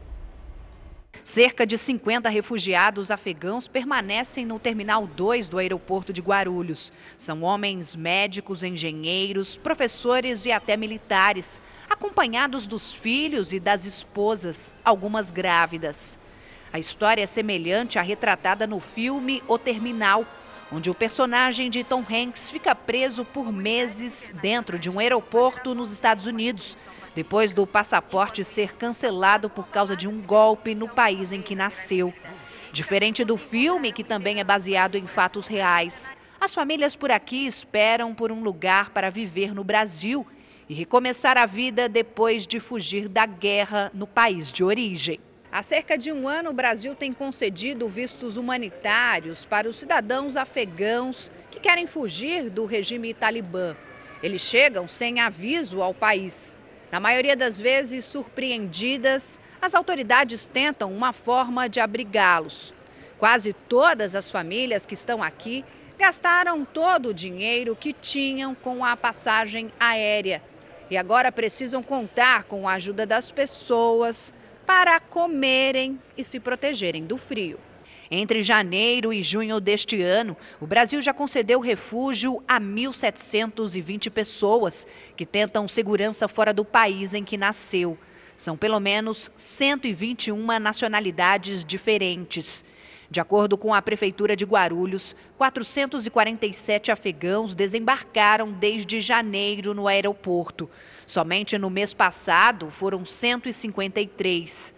Cerca 1.24 1.66
de 1.66 1.76
50 1.76 2.28
refugiados 2.28 3.10
afegãos 3.10 3.68
permanecem 3.68 4.46
no 4.46 4.58
Terminal 4.58 5.06
2 5.06 5.48
do 5.48 5.58
aeroporto 5.58 6.12
de 6.12 6.22
Guarulhos. 6.22 6.90
São 7.18 7.42
homens 7.42 7.94
médicos, 7.94 8.62
engenheiros, 8.62 9.56
professores 9.56 10.46
e 10.46 10.52
até 10.52 10.76
militares, 10.76 11.60
acompanhados 11.88 12.66
dos 12.66 12.94
filhos 12.94 13.52
e 13.52 13.60
das 13.60 13.84
esposas, 13.84 14.74
algumas 14.84 15.30
grávidas. 15.30 16.18
A 16.72 16.78
história 16.78 17.22
é 17.22 17.26
semelhante 17.26 17.98
à 17.98 18.02
retratada 18.02 18.66
no 18.66 18.80
filme 18.80 19.42
O 19.48 19.58
Terminal, 19.58 20.24
onde 20.70 20.90
o 20.90 20.94
personagem 20.94 21.70
de 21.70 21.82
Tom 21.82 22.04
Hanks 22.08 22.50
fica 22.50 22.74
preso 22.74 23.24
por 23.24 23.52
meses 23.52 24.32
dentro 24.40 24.78
de 24.78 24.90
um 24.90 24.98
aeroporto 24.98 25.74
nos 25.74 25.90
Estados 25.90 26.26
Unidos 26.26 26.76
depois 27.18 27.52
do 27.52 27.66
passaporte 27.66 28.44
ser 28.44 28.76
cancelado 28.76 29.50
por 29.50 29.66
causa 29.66 29.96
de 29.96 30.06
um 30.06 30.20
golpe 30.20 30.72
no 30.72 30.88
país 30.88 31.32
em 31.32 31.42
que 31.42 31.56
nasceu. 31.56 32.14
Diferente 32.72 33.24
do 33.24 33.36
filme, 33.36 33.90
que 33.90 34.04
também 34.04 34.38
é 34.38 34.44
baseado 34.44 34.96
em 34.96 35.04
fatos 35.04 35.48
reais, 35.48 36.12
as 36.40 36.54
famílias 36.54 36.94
por 36.94 37.10
aqui 37.10 37.44
esperam 37.44 38.14
por 38.14 38.30
um 38.30 38.40
lugar 38.40 38.90
para 38.90 39.10
viver 39.10 39.52
no 39.52 39.64
Brasil 39.64 40.24
e 40.68 40.74
recomeçar 40.74 41.36
a 41.36 41.44
vida 41.44 41.88
depois 41.88 42.46
de 42.46 42.60
fugir 42.60 43.08
da 43.08 43.26
guerra 43.26 43.90
no 43.92 44.06
país 44.06 44.52
de 44.52 44.62
origem. 44.62 45.18
Há 45.50 45.62
cerca 45.62 45.96
de 45.96 46.12
um 46.12 46.28
ano, 46.28 46.50
o 46.50 46.52
Brasil 46.52 46.94
tem 46.94 47.10
concedido 47.10 47.88
vistos 47.88 48.36
humanitários 48.36 49.46
para 49.46 49.66
os 49.66 49.78
cidadãos 49.78 50.36
afegãos 50.36 51.32
que 51.50 51.58
querem 51.58 51.86
fugir 51.86 52.50
do 52.50 52.66
regime 52.66 53.14
talibã. 53.14 53.74
Eles 54.22 54.42
chegam 54.42 54.86
sem 54.86 55.20
aviso 55.20 55.80
ao 55.80 55.94
país. 55.94 56.54
Na 56.92 57.00
maioria 57.00 57.34
das 57.34 57.58
vezes, 57.58 58.04
surpreendidas, 58.04 59.40
as 59.60 59.74
autoridades 59.74 60.46
tentam 60.46 60.92
uma 60.92 61.14
forma 61.14 61.66
de 61.66 61.80
abrigá-los. 61.80 62.74
Quase 63.18 63.54
todas 63.54 64.14
as 64.14 64.30
famílias 64.30 64.84
que 64.84 64.94
estão 64.94 65.22
aqui 65.22 65.64
gastaram 65.98 66.62
todo 66.62 67.08
o 67.08 67.14
dinheiro 67.14 67.74
que 67.74 67.94
tinham 67.94 68.54
com 68.54 68.84
a 68.84 68.96
passagem 68.96 69.72
aérea 69.80 70.42
e 70.90 70.96
agora 70.96 71.32
precisam 71.32 71.82
contar 71.82 72.44
com 72.44 72.68
a 72.68 72.74
ajuda 72.74 73.04
das 73.04 73.30
pessoas 73.30 74.32
para 74.68 75.00
comerem 75.00 75.98
e 76.14 76.22
se 76.22 76.38
protegerem 76.38 77.06
do 77.06 77.16
frio. 77.16 77.58
Entre 78.10 78.42
janeiro 78.42 79.14
e 79.14 79.22
junho 79.22 79.60
deste 79.60 80.02
ano, 80.02 80.36
o 80.60 80.66
Brasil 80.66 81.00
já 81.00 81.14
concedeu 81.14 81.58
refúgio 81.58 82.42
a 82.46 82.60
1.720 82.60 84.10
pessoas 84.10 84.86
que 85.16 85.24
tentam 85.24 85.66
segurança 85.66 86.28
fora 86.28 86.52
do 86.52 86.66
país 86.66 87.14
em 87.14 87.24
que 87.24 87.38
nasceu. 87.38 87.96
São 88.36 88.58
pelo 88.58 88.78
menos 88.78 89.32
121 89.36 90.58
nacionalidades 90.58 91.64
diferentes. 91.64 92.62
De 93.10 93.20
acordo 93.20 93.56
com 93.56 93.72
a 93.72 93.80
Prefeitura 93.80 94.36
de 94.36 94.44
Guarulhos, 94.44 95.16
447 95.38 96.92
afegãos 96.92 97.54
desembarcaram 97.54 98.52
desde 98.52 99.00
janeiro 99.00 99.72
no 99.72 99.88
aeroporto. 99.88 100.68
Somente 101.06 101.56
no 101.56 101.70
mês 101.70 101.94
passado 101.94 102.70
foram 102.70 103.06
153. 103.06 104.74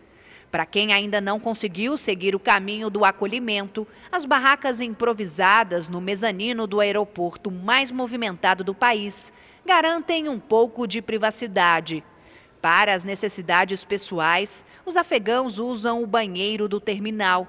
Para 0.48 0.64
quem 0.64 0.92
ainda 0.92 1.20
não 1.20 1.40
conseguiu 1.40 1.96
seguir 1.96 2.36
o 2.36 2.40
caminho 2.40 2.88
do 2.88 3.04
acolhimento, 3.04 3.86
as 4.12 4.24
barracas 4.24 4.80
improvisadas 4.80 5.88
no 5.88 6.00
mezanino 6.00 6.68
do 6.68 6.78
aeroporto 6.78 7.50
mais 7.50 7.90
movimentado 7.90 8.62
do 8.62 8.74
país 8.74 9.32
garantem 9.66 10.28
um 10.28 10.38
pouco 10.38 10.86
de 10.86 11.02
privacidade. 11.02 12.04
Para 12.62 12.94
as 12.94 13.04
necessidades 13.04 13.84
pessoais, 13.84 14.64
os 14.84 14.96
afegãos 14.96 15.58
usam 15.58 16.02
o 16.02 16.06
banheiro 16.06 16.68
do 16.68 16.78
terminal, 16.78 17.48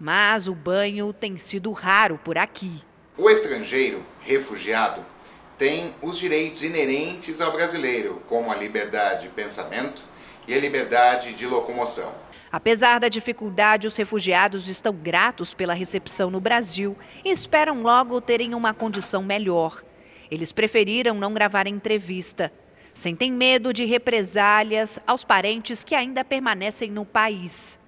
mas 0.00 0.48
o 0.48 0.54
banho 0.54 1.12
tem 1.12 1.36
sido 1.36 1.70
raro 1.72 2.18
por 2.24 2.38
aqui. 2.38 2.82
O 3.18 3.28
estrangeiro, 3.28 4.02
refugiado, 4.20 5.04
tem 5.58 5.94
os 6.00 6.16
direitos 6.16 6.62
inerentes 6.62 7.38
ao 7.38 7.52
brasileiro, 7.52 8.22
como 8.26 8.50
a 8.50 8.56
liberdade 8.56 9.24
de 9.24 9.28
pensamento 9.28 10.00
e 10.48 10.54
a 10.54 10.58
liberdade 10.58 11.34
de 11.34 11.46
locomoção. 11.46 12.14
Apesar 12.50 12.98
da 12.98 13.08
dificuldade, 13.08 13.86
os 13.86 13.94
refugiados 13.94 14.68
estão 14.68 14.94
gratos 14.94 15.52
pela 15.52 15.74
recepção 15.74 16.30
no 16.30 16.40
Brasil 16.40 16.96
e 17.22 17.30
esperam 17.30 17.82
logo 17.82 18.20
terem 18.22 18.54
uma 18.54 18.72
condição 18.72 19.22
melhor. 19.22 19.84
Eles 20.30 20.50
preferiram 20.50 21.14
não 21.14 21.34
gravar 21.34 21.66
entrevista. 21.66 22.50
Sentem 22.94 23.30
medo 23.30 23.72
de 23.72 23.84
represálias 23.84 24.98
aos 25.06 25.24
parentes 25.24 25.84
que 25.84 25.94
ainda 25.94 26.24
permanecem 26.24 26.90
no 26.90 27.04
país. 27.04 27.78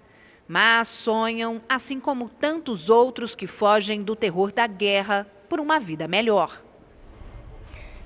Mas 0.47 0.89
sonham, 0.89 1.61
assim 1.69 2.01
como 2.01 2.29
tantos 2.29 2.91
outros 2.91 3.35
que 3.35 3.47
fogem 3.47 4.03
do 4.03 4.17
terror 4.17 4.53
da 4.53 4.67
guerra, 4.67 5.27
por 5.49 5.61
uma 5.61 5.79
vida 5.79 6.09
melhor. 6.09 6.61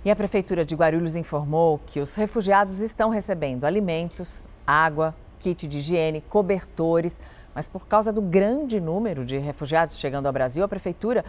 E 0.04 0.10
a 0.10 0.14
Prefeitura 0.14 0.64
de 0.64 0.74
Guarulhos 0.76 1.16
informou 1.16 1.80
que 1.84 1.98
os 1.98 2.14
refugiados 2.14 2.80
estão 2.80 3.10
recebendo 3.10 3.64
alimentos, 3.64 4.46
água, 4.66 5.14
kit 5.40 5.66
de 5.66 5.78
higiene, 5.78 6.20
cobertores. 6.20 7.20
Mas 7.54 7.66
por 7.66 7.86
causa 7.86 8.12
do 8.12 8.20
grande 8.20 8.80
número 8.80 9.24
de 9.24 9.38
refugiados 9.38 9.98
chegando 9.98 10.26
ao 10.26 10.32
Brasil, 10.32 10.62
a 10.62 10.68
prefeitura 10.68 11.24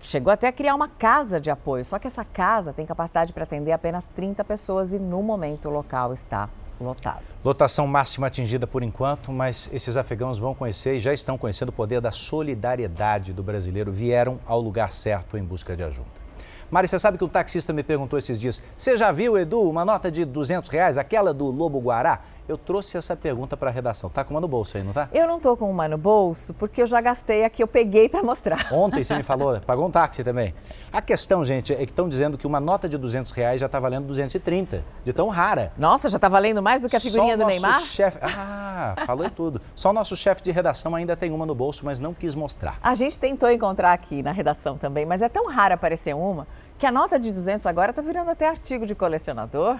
chegou 0.00 0.32
até 0.32 0.46
a 0.46 0.52
criar 0.52 0.74
uma 0.74 0.88
casa 0.88 1.40
de 1.40 1.50
apoio. 1.50 1.84
Só 1.84 1.98
que 1.98 2.06
essa 2.06 2.24
casa 2.24 2.72
tem 2.72 2.86
capacidade 2.86 3.32
para 3.32 3.44
atender 3.44 3.72
apenas 3.72 4.06
30 4.06 4.44
pessoas 4.44 4.92
e 4.92 4.98
no 4.98 5.22
momento 5.22 5.68
o 5.68 5.72
local 5.72 6.12
está 6.12 6.48
lotado. 6.80 7.22
Lotação 7.44 7.86
máxima 7.86 8.26
atingida 8.26 8.66
por 8.66 8.82
enquanto, 8.82 9.30
mas 9.32 9.68
esses 9.72 9.96
afegãos 9.96 10.38
vão 10.38 10.54
conhecer 10.54 10.96
e 10.96 11.00
já 11.00 11.12
estão 11.12 11.38
conhecendo 11.38 11.68
o 11.68 11.72
poder 11.72 12.00
da 12.00 12.12
solidariedade 12.12 13.32
do 13.32 13.42
brasileiro. 13.42 13.92
Vieram 13.92 14.40
ao 14.46 14.60
lugar 14.60 14.92
certo 14.92 15.36
em 15.36 15.44
busca 15.44 15.76
de 15.76 15.82
ajuda. 15.82 16.24
Mari, 16.70 16.88
você 16.88 16.98
sabe 16.98 17.18
que 17.18 17.24
um 17.24 17.28
taxista 17.28 17.72
me 17.72 17.82
perguntou 17.82 18.18
esses 18.18 18.38
dias: 18.38 18.62
você 18.76 18.96
já 18.96 19.12
viu, 19.12 19.38
Edu, 19.38 19.62
uma 19.62 19.84
nota 19.84 20.10
de 20.10 20.24
200 20.24 20.68
reais, 20.70 20.98
aquela 20.98 21.32
do 21.32 21.46
Lobo 21.50 21.78
Guará? 21.78 22.20
Eu 22.46 22.58
trouxe 22.58 22.98
essa 22.98 23.16
pergunta 23.16 23.56
para 23.56 23.70
a 23.70 23.72
redação. 23.72 24.10
Tá 24.10 24.22
com 24.22 24.34
uma 24.34 24.40
no 24.40 24.46
bolso 24.46 24.76
aí, 24.76 24.82
não 24.82 24.92
tá? 24.92 25.08
Eu 25.12 25.26
não 25.26 25.40
tô 25.40 25.56
com 25.56 25.70
uma 25.70 25.88
no 25.88 25.96
bolso 25.96 26.52
porque 26.52 26.82
eu 26.82 26.86
já 26.86 27.00
gastei 27.00 27.42
a 27.42 27.48
que 27.48 27.62
eu 27.62 27.66
peguei 27.66 28.06
para 28.06 28.22
mostrar. 28.22 28.68
Ontem 28.70 29.02
você 29.02 29.16
me 29.16 29.22
falou, 29.24 29.58
pagou 29.62 29.86
um 29.86 29.90
táxi 29.90 30.22
também. 30.22 30.54
A 30.92 31.00
questão, 31.00 31.42
gente, 31.42 31.72
é 31.72 31.76
que 31.76 31.84
estão 31.84 32.06
dizendo 32.06 32.36
que 32.36 32.46
uma 32.46 32.60
nota 32.60 32.86
de 32.86 32.98
200 32.98 33.32
reais 33.32 33.60
já 33.60 33.66
está 33.66 33.80
valendo 33.80 34.06
230, 34.06 34.84
de 35.02 35.12
tão 35.12 35.28
rara. 35.30 35.72
Nossa, 35.78 36.08
já 36.10 36.16
está 36.16 36.28
valendo 36.28 36.62
mais 36.62 36.82
do 36.82 36.88
que 36.88 36.96
a 36.96 37.00
figurinha 37.00 37.36
Só 37.36 37.42
do 37.42 37.48
Neymar? 37.48 37.80
chefe... 37.80 38.18
Ah, 38.20 38.94
falou 39.06 39.30
tudo. 39.30 39.60
Só 39.74 39.88
o 39.90 39.92
nosso 39.94 40.14
chefe 40.14 40.42
de 40.42 40.50
redação 40.50 40.94
ainda 40.94 41.16
tem 41.16 41.30
uma 41.30 41.46
no 41.46 41.54
bolso, 41.54 41.84
mas 41.84 41.98
não 41.98 42.12
quis 42.12 42.34
mostrar. 42.34 42.78
A 42.82 42.94
gente 42.94 43.18
tentou 43.18 43.50
encontrar 43.50 43.92
aqui 43.94 44.22
na 44.22 44.32
redação 44.32 44.76
também, 44.76 45.06
mas 45.06 45.22
é 45.22 45.30
tão 45.30 45.48
raro 45.48 45.74
aparecer 45.74 46.14
uma 46.14 46.46
que 46.78 46.86
a 46.86 46.92
nota 46.92 47.18
de 47.18 47.30
200 47.30 47.66
agora 47.66 47.90
está 47.90 48.02
virando 48.02 48.30
até 48.30 48.48
artigo 48.48 48.84
de 48.84 48.94
colecionador. 48.94 49.78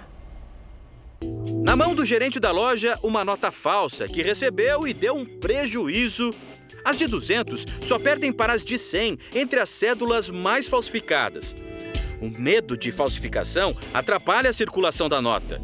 Na 1.64 1.74
mão 1.74 1.94
do 1.94 2.04
gerente 2.04 2.38
da 2.38 2.50
loja, 2.50 2.98
uma 3.02 3.24
nota 3.24 3.50
falsa 3.50 4.06
que 4.06 4.22
recebeu 4.22 4.86
e 4.86 4.92
deu 4.92 5.14
um 5.14 5.24
prejuízo. 5.24 6.32
As 6.84 6.98
de 6.98 7.06
200 7.06 7.64
só 7.80 7.98
perdem 7.98 8.32
para 8.32 8.52
as 8.52 8.64
de 8.64 8.78
100 8.78 9.18
entre 9.34 9.58
as 9.58 9.70
cédulas 9.70 10.30
mais 10.30 10.68
falsificadas. 10.68 11.54
O 12.20 12.28
medo 12.28 12.76
de 12.76 12.92
falsificação 12.92 13.76
atrapalha 13.92 14.50
a 14.50 14.52
circulação 14.52 15.08
da 15.08 15.20
nota. 15.20 15.60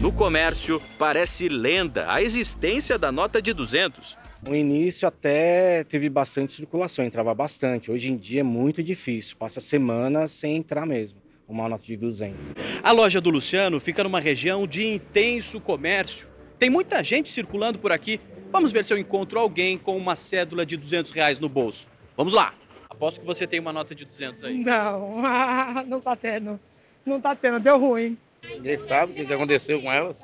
No 0.00 0.12
comércio, 0.12 0.80
parece 0.98 1.48
lenda 1.48 2.04
a 2.12 2.22
existência 2.22 2.98
da 2.98 3.10
nota 3.10 3.40
de 3.40 3.52
200. 3.52 4.18
No 4.46 4.54
início 4.54 5.08
até 5.08 5.82
teve 5.84 6.08
bastante 6.10 6.52
circulação, 6.52 7.04
entrava 7.04 7.34
bastante. 7.34 7.90
Hoje 7.90 8.12
em 8.12 8.16
dia 8.16 8.40
é 8.40 8.44
muito 8.44 8.82
difícil, 8.82 9.36
passa 9.36 9.60
semanas 9.60 10.32
sem 10.32 10.56
entrar 10.56 10.86
mesmo, 10.86 11.18
uma 11.48 11.68
nota 11.68 11.84
de 11.84 11.96
200. 11.96 12.36
A 12.82 12.92
loja 12.92 13.20
do 13.20 13.30
Luciano 13.30 13.78
fica 13.80 14.02
numa 14.02 14.20
região 14.20 14.66
de 14.66 14.86
intenso 14.86 15.60
comércio. 15.60 16.28
Tem 16.58 16.70
muita 16.70 17.02
gente 17.02 17.30
circulando 17.30 17.78
por 17.78 17.92
aqui. 17.92 18.20
Vamos 18.50 18.72
ver 18.72 18.84
se 18.84 18.92
eu 18.92 18.98
encontro 18.98 19.38
alguém 19.38 19.76
com 19.76 19.96
uma 19.96 20.16
cédula 20.16 20.64
de 20.64 20.76
200 20.76 21.12
reais 21.12 21.38
no 21.38 21.48
bolso. 21.48 21.86
Vamos 22.16 22.32
lá. 22.32 22.54
Aposto 22.88 23.20
que 23.20 23.26
você 23.26 23.46
tem 23.46 23.60
uma 23.60 23.72
nota 23.72 23.94
de 23.94 24.04
200 24.04 24.44
aí. 24.44 24.58
Não, 24.58 25.22
não 25.86 26.00
tá 26.00 26.16
tendo. 26.16 26.58
Não 27.04 27.20
tá 27.20 27.34
tendo, 27.34 27.60
deu 27.60 27.78
ruim. 27.78 28.16
Ninguém 28.42 28.78
sabe 28.78 29.22
o 29.22 29.26
que 29.26 29.32
aconteceu 29.32 29.80
com 29.80 29.92
elas. 29.92 30.22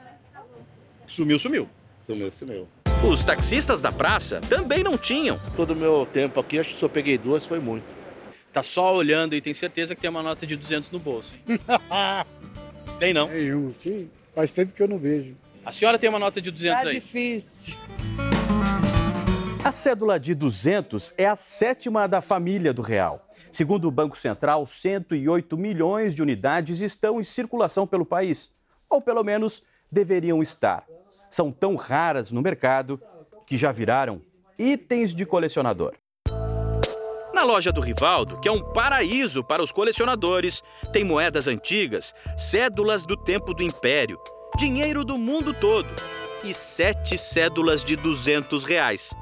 Sumiu, 1.07 1.39
sumiu. 1.39 1.69
Sumiu, 2.01 2.31
sumiu. 2.31 2.69
Os 3.09 3.25
taxistas 3.25 3.83
da 3.83 3.93
praça 3.93 4.41
também 4.49 4.83
não 4.83 4.97
tinham. 4.97 5.39
Todo 5.57 5.73
o 5.73 5.77
meu 5.77 6.07
tempo 6.13 6.41
aqui, 6.41 6.59
acho 6.59 6.71
que 6.71 6.77
só 6.77 6.89
peguei 6.89 7.19
duas, 7.19 7.45
foi 7.45 7.59
muito. 7.59 7.85
Tá 8.53 8.63
só 8.63 8.95
olhando 8.95 9.35
e 9.35 9.41
tem 9.41 9.55
certeza 9.55 9.95
que 9.95 10.01
tem 10.01 10.11
uma 10.11 10.23
nota 10.23 10.47
de 10.47 10.57
200 10.57 10.91
no 10.91 10.99
bolso. 10.99 11.33
tem 12.99 13.15
não? 13.15 13.29
Nenhum. 13.29 13.73
Que 13.81 14.09
faz 14.35 14.53
tempo 14.53 14.73
que 14.73 14.83
eu 14.83 14.89
não 14.89 14.99
vejo. 14.99 15.35
A 15.65 15.73
senhora 15.73 15.99
tem 15.99 16.11
uma 16.11 16.19
nota 16.19 16.41
de 16.41 16.51
200 16.51 16.83
Tá 16.83 16.89
aí? 16.91 16.97
difícil. 16.97 17.75
A 19.65 19.71
cédula 19.73 20.19
de 20.19 20.35
200 20.35 21.15
é 21.17 21.25
a 21.25 21.37
sétima 21.37 22.07
da 22.07 22.21
família 22.21 22.75
do 22.75 22.83
real. 22.83 23.27
Segundo 23.51 23.87
o 23.87 23.91
Banco 23.91 24.17
Central, 24.19 24.67
108 24.67 25.57
milhões 25.57 26.15
de 26.15 26.23
unidades 26.23 26.81
estão 26.81 27.21
em 27.21 27.25
circulação 27.25 27.87
pelo 27.87 28.05
país, 28.05 28.51
ou 28.89 29.01
pelo 29.01 29.23
menos 29.23 29.63
deveriam 29.91 30.43
estar. 30.43 30.85
São 31.31 31.53
tão 31.53 31.77
raras 31.77 32.33
no 32.33 32.43
mercado 32.43 33.01
que 33.47 33.57
já 33.57 33.71
viraram 33.71 34.21
itens 34.59 35.15
de 35.15 35.25
colecionador. 35.25 35.95
Na 37.43 37.47
loja 37.55 37.73
do 37.73 37.81
Rivaldo, 37.81 38.39
que 38.39 38.47
é 38.47 38.53
um 38.53 38.61
paraíso 38.61 39.43
para 39.43 39.61
os 39.61 39.73
colecionadores, 39.73 40.63
tem 40.93 41.03
moedas 41.03 41.49
antigas, 41.49 42.15
cédulas 42.37 43.05
do 43.05 43.17
tempo 43.17 43.53
do 43.53 43.65
Império, 43.65 44.17
dinheiro 44.57 45.05
do 45.05 45.19
mundo 45.19 45.53
todo 45.53 45.89
e 46.45 46.55
sete 46.55 47.19
cédulas 47.19 47.83
de 47.83 47.97
200 47.97 48.63
reais. 48.63 49.13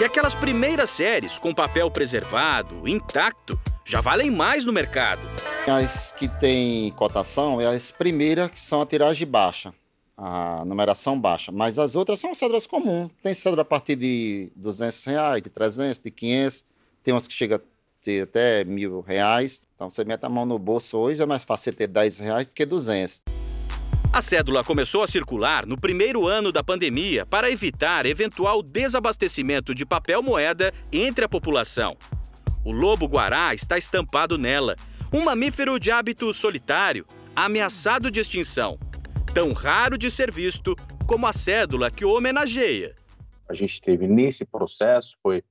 E 0.00 0.04
aquelas 0.04 0.34
primeiras 0.34 0.88
séries 0.88 1.36
com 1.36 1.52
papel 1.52 1.90
preservado, 1.90 2.88
intacto, 2.88 3.60
já 3.84 4.00
valem 4.00 4.30
mais 4.30 4.64
no 4.64 4.72
mercado. 4.72 5.20
As 5.66 6.10
que 6.10 6.26
têm 6.26 6.90
cotação 6.92 7.60
é 7.60 7.66
as 7.66 7.90
primeiras 7.90 8.50
que 8.50 8.58
são 8.58 8.80
a 8.80 8.86
tiragem 8.86 9.28
baixa, 9.28 9.74
a 10.16 10.64
numeração 10.64 11.20
baixa. 11.20 11.52
Mas 11.52 11.78
as 11.78 11.94
outras 11.94 12.18
são 12.18 12.34
cédulas 12.34 12.66
comuns. 12.66 13.10
Tem 13.22 13.34
cédula 13.34 13.60
a 13.60 13.66
partir 13.66 13.94
de 13.94 14.50
200 14.56 15.04
reais, 15.04 15.42
de 15.42 15.50
300, 15.50 15.98
de 15.98 16.10
500. 16.10 16.64
Tem 17.08 17.14
umas 17.14 17.26
que 17.26 17.32
chegam 17.32 17.56
a 17.56 17.60
ter 18.02 18.24
até 18.24 18.64
mil 18.64 19.00
reais. 19.00 19.62
Então 19.74 19.90
você 19.90 20.04
mete 20.04 20.24
a 20.24 20.28
mão 20.28 20.44
no 20.44 20.58
bolso 20.58 20.98
hoje, 20.98 21.22
é 21.22 21.24
mais 21.24 21.42
fácil 21.42 21.72
você 21.72 21.72
ter 21.72 21.86
10 21.86 22.18
reais 22.18 22.46
do 22.46 22.54
que 22.54 22.66
200. 22.66 23.22
A 24.12 24.20
cédula 24.20 24.62
começou 24.62 25.02
a 25.02 25.06
circular 25.06 25.64
no 25.64 25.80
primeiro 25.80 26.26
ano 26.26 26.52
da 26.52 26.62
pandemia 26.62 27.24
para 27.24 27.50
evitar 27.50 28.04
eventual 28.04 28.62
desabastecimento 28.62 29.74
de 29.74 29.86
papel 29.86 30.22
moeda 30.22 30.70
entre 30.92 31.24
a 31.24 31.28
população. 31.30 31.96
O 32.62 32.72
lobo-guará 32.72 33.54
está 33.54 33.78
estampado 33.78 34.36
nela, 34.36 34.76
um 35.10 35.24
mamífero 35.24 35.80
de 35.80 35.90
hábito 35.90 36.34
solitário, 36.34 37.06
ameaçado 37.34 38.10
de 38.10 38.20
extinção, 38.20 38.78
tão 39.32 39.54
raro 39.54 39.96
de 39.96 40.10
ser 40.10 40.30
visto 40.30 40.76
como 41.06 41.26
a 41.26 41.32
cédula 41.32 41.90
que 41.90 42.04
o 42.04 42.14
homenageia. 42.14 42.94
a 43.48 43.54
gente 43.54 43.80
teve 43.80 44.06
nesse 44.06 44.44
processo 44.44 45.16
foi 45.22 45.42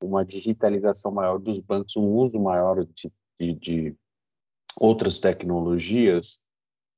uma 0.00 0.24
digitalização 0.24 1.10
maior 1.10 1.38
dos 1.38 1.58
bancos, 1.58 1.96
um 1.96 2.06
uso 2.06 2.38
maior 2.40 2.84
de, 2.84 3.12
de, 3.38 3.54
de 3.54 3.96
outras 4.78 5.18
tecnologias 5.18 6.38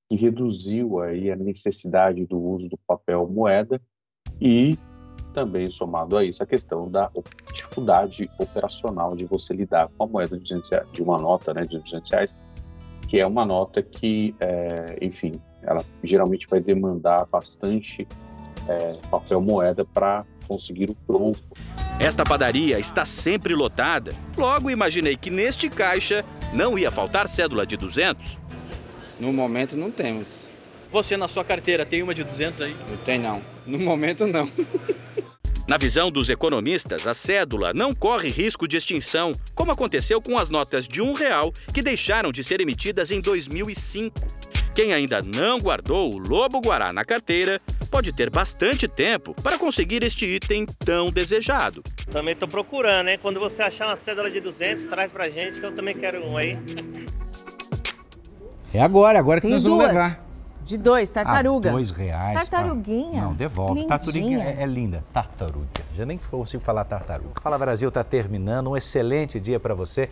que 0.08 0.16
reduziu 0.16 1.00
aí 1.00 1.30
a 1.30 1.36
necessidade 1.36 2.26
do 2.26 2.38
uso 2.40 2.68
do 2.68 2.78
papel 2.86 3.28
moeda 3.28 3.80
e 4.40 4.78
também 5.34 5.70
somado 5.70 6.16
a 6.16 6.24
isso 6.24 6.42
a 6.42 6.46
questão 6.46 6.90
da 6.90 7.10
dificuldade 7.52 8.28
operacional 8.38 9.14
de 9.14 9.24
você 9.26 9.54
lidar 9.54 9.88
com 9.92 10.04
a 10.04 10.06
moeda 10.06 10.36
de, 10.36 10.42
200 10.42 10.70
reais, 10.70 10.92
de 10.92 11.02
uma 11.02 11.16
nota 11.18 11.54
né, 11.54 11.62
de 11.62 11.78
200 11.78 12.10
reais, 12.10 12.36
que 13.08 13.20
é 13.20 13.26
uma 13.26 13.44
nota 13.44 13.82
que, 13.82 14.34
é, 14.40 14.98
enfim, 15.04 15.32
ela 15.62 15.84
geralmente 16.02 16.48
vai 16.48 16.60
demandar 16.60 17.26
bastante 17.26 18.06
é, 18.68 18.94
papel 19.10 19.40
moeda 19.40 19.84
para 19.84 20.24
conseguir 20.48 20.90
o 20.90 20.96
troco. 21.06 21.36
Esta 22.00 22.24
padaria 22.24 22.78
está 22.78 23.04
sempre 23.04 23.54
lotada. 23.54 24.12
Logo 24.36 24.70
imaginei 24.70 25.16
que 25.16 25.30
neste 25.30 25.68
caixa 25.68 26.24
não 26.52 26.78
ia 26.78 26.90
faltar 26.90 27.28
cédula 27.28 27.66
de 27.66 27.76
200. 27.76 28.38
No 29.20 29.32
momento 29.32 29.76
não 29.76 29.90
temos. 29.90 30.50
Você 30.90 31.16
na 31.16 31.28
sua 31.28 31.44
carteira 31.44 31.84
tem 31.84 32.02
uma 32.02 32.14
de 32.14 32.24
200 32.24 32.62
aí? 32.62 32.74
Não 32.88 32.96
tem 32.98 33.18
não. 33.18 33.42
No 33.66 33.78
momento 33.78 34.26
não. 34.26 34.50
Na 35.68 35.76
visão 35.76 36.10
dos 36.10 36.30
economistas, 36.30 37.06
a 37.06 37.12
cédula 37.12 37.74
não 37.74 37.94
corre 37.94 38.30
risco 38.30 38.66
de 38.66 38.78
extinção, 38.78 39.34
como 39.54 39.70
aconteceu 39.70 40.22
com 40.22 40.38
as 40.38 40.48
notas 40.48 40.88
de 40.88 41.02
um 41.02 41.12
real 41.12 41.52
que 41.74 41.82
deixaram 41.82 42.32
de 42.32 42.42
ser 42.42 42.62
emitidas 42.62 43.10
em 43.10 43.20
2005. 43.20 44.18
Quem 44.74 44.94
ainda 44.94 45.20
não 45.20 45.58
guardou 45.58 46.14
o 46.14 46.18
Lobo 46.18 46.60
Guará 46.60 46.90
na 46.90 47.04
carteira 47.04 47.60
pode 47.88 48.12
ter 48.12 48.30
bastante 48.30 48.86
tempo 48.86 49.34
para 49.42 49.58
conseguir 49.58 50.02
este 50.02 50.26
item 50.26 50.66
tão 50.66 51.10
desejado. 51.10 51.82
Também 52.10 52.36
tô 52.36 52.46
procurando, 52.46 53.08
hein? 53.08 53.18
Quando 53.20 53.40
você 53.40 53.62
achar 53.62 53.86
uma 53.86 53.96
cédula 53.96 54.30
de 54.30 54.40
200, 54.40 54.84
traz 54.88 55.10
pra 55.10 55.28
gente 55.28 55.58
que 55.58 55.66
eu 55.66 55.74
também 55.74 55.96
quero 55.96 56.24
um 56.24 56.36
aí. 56.36 56.58
É 58.72 58.80
agora, 58.80 59.18
agora 59.18 59.40
que 59.40 59.46
Tem 59.46 59.54
nós 59.54 59.64
vamos 59.64 59.78
duas. 59.78 59.88
levar. 59.88 60.28
De 60.68 60.76
dois, 60.76 61.10
tartaruga. 61.10 61.70
Ah, 61.70 61.72
dois 61.72 61.90
reais. 61.90 62.34
Tartaruguinha. 62.34 63.22
Não, 63.22 63.32
devolve. 63.32 63.86
Tartaruguinha 63.86 64.44
é, 64.44 64.62
é 64.62 64.66
linda. 64.66 65.02
Tartaruga. 65.14 65.66
Já 65.94 66.04
nem 66.04 66.18
consigo 66.18 66.62
falar 66.62 66.84
tartaruga. 66.84 67.40
Fala 67.42 67.56
Brasil 67.56 67.88
está 67.88 68.04
terminando. 68.04 68.68
Um 68.68 68.76
excelente 68.76 69.40
dia 69.40 69.58
para 69.58 69.74
você. 69.74 70.06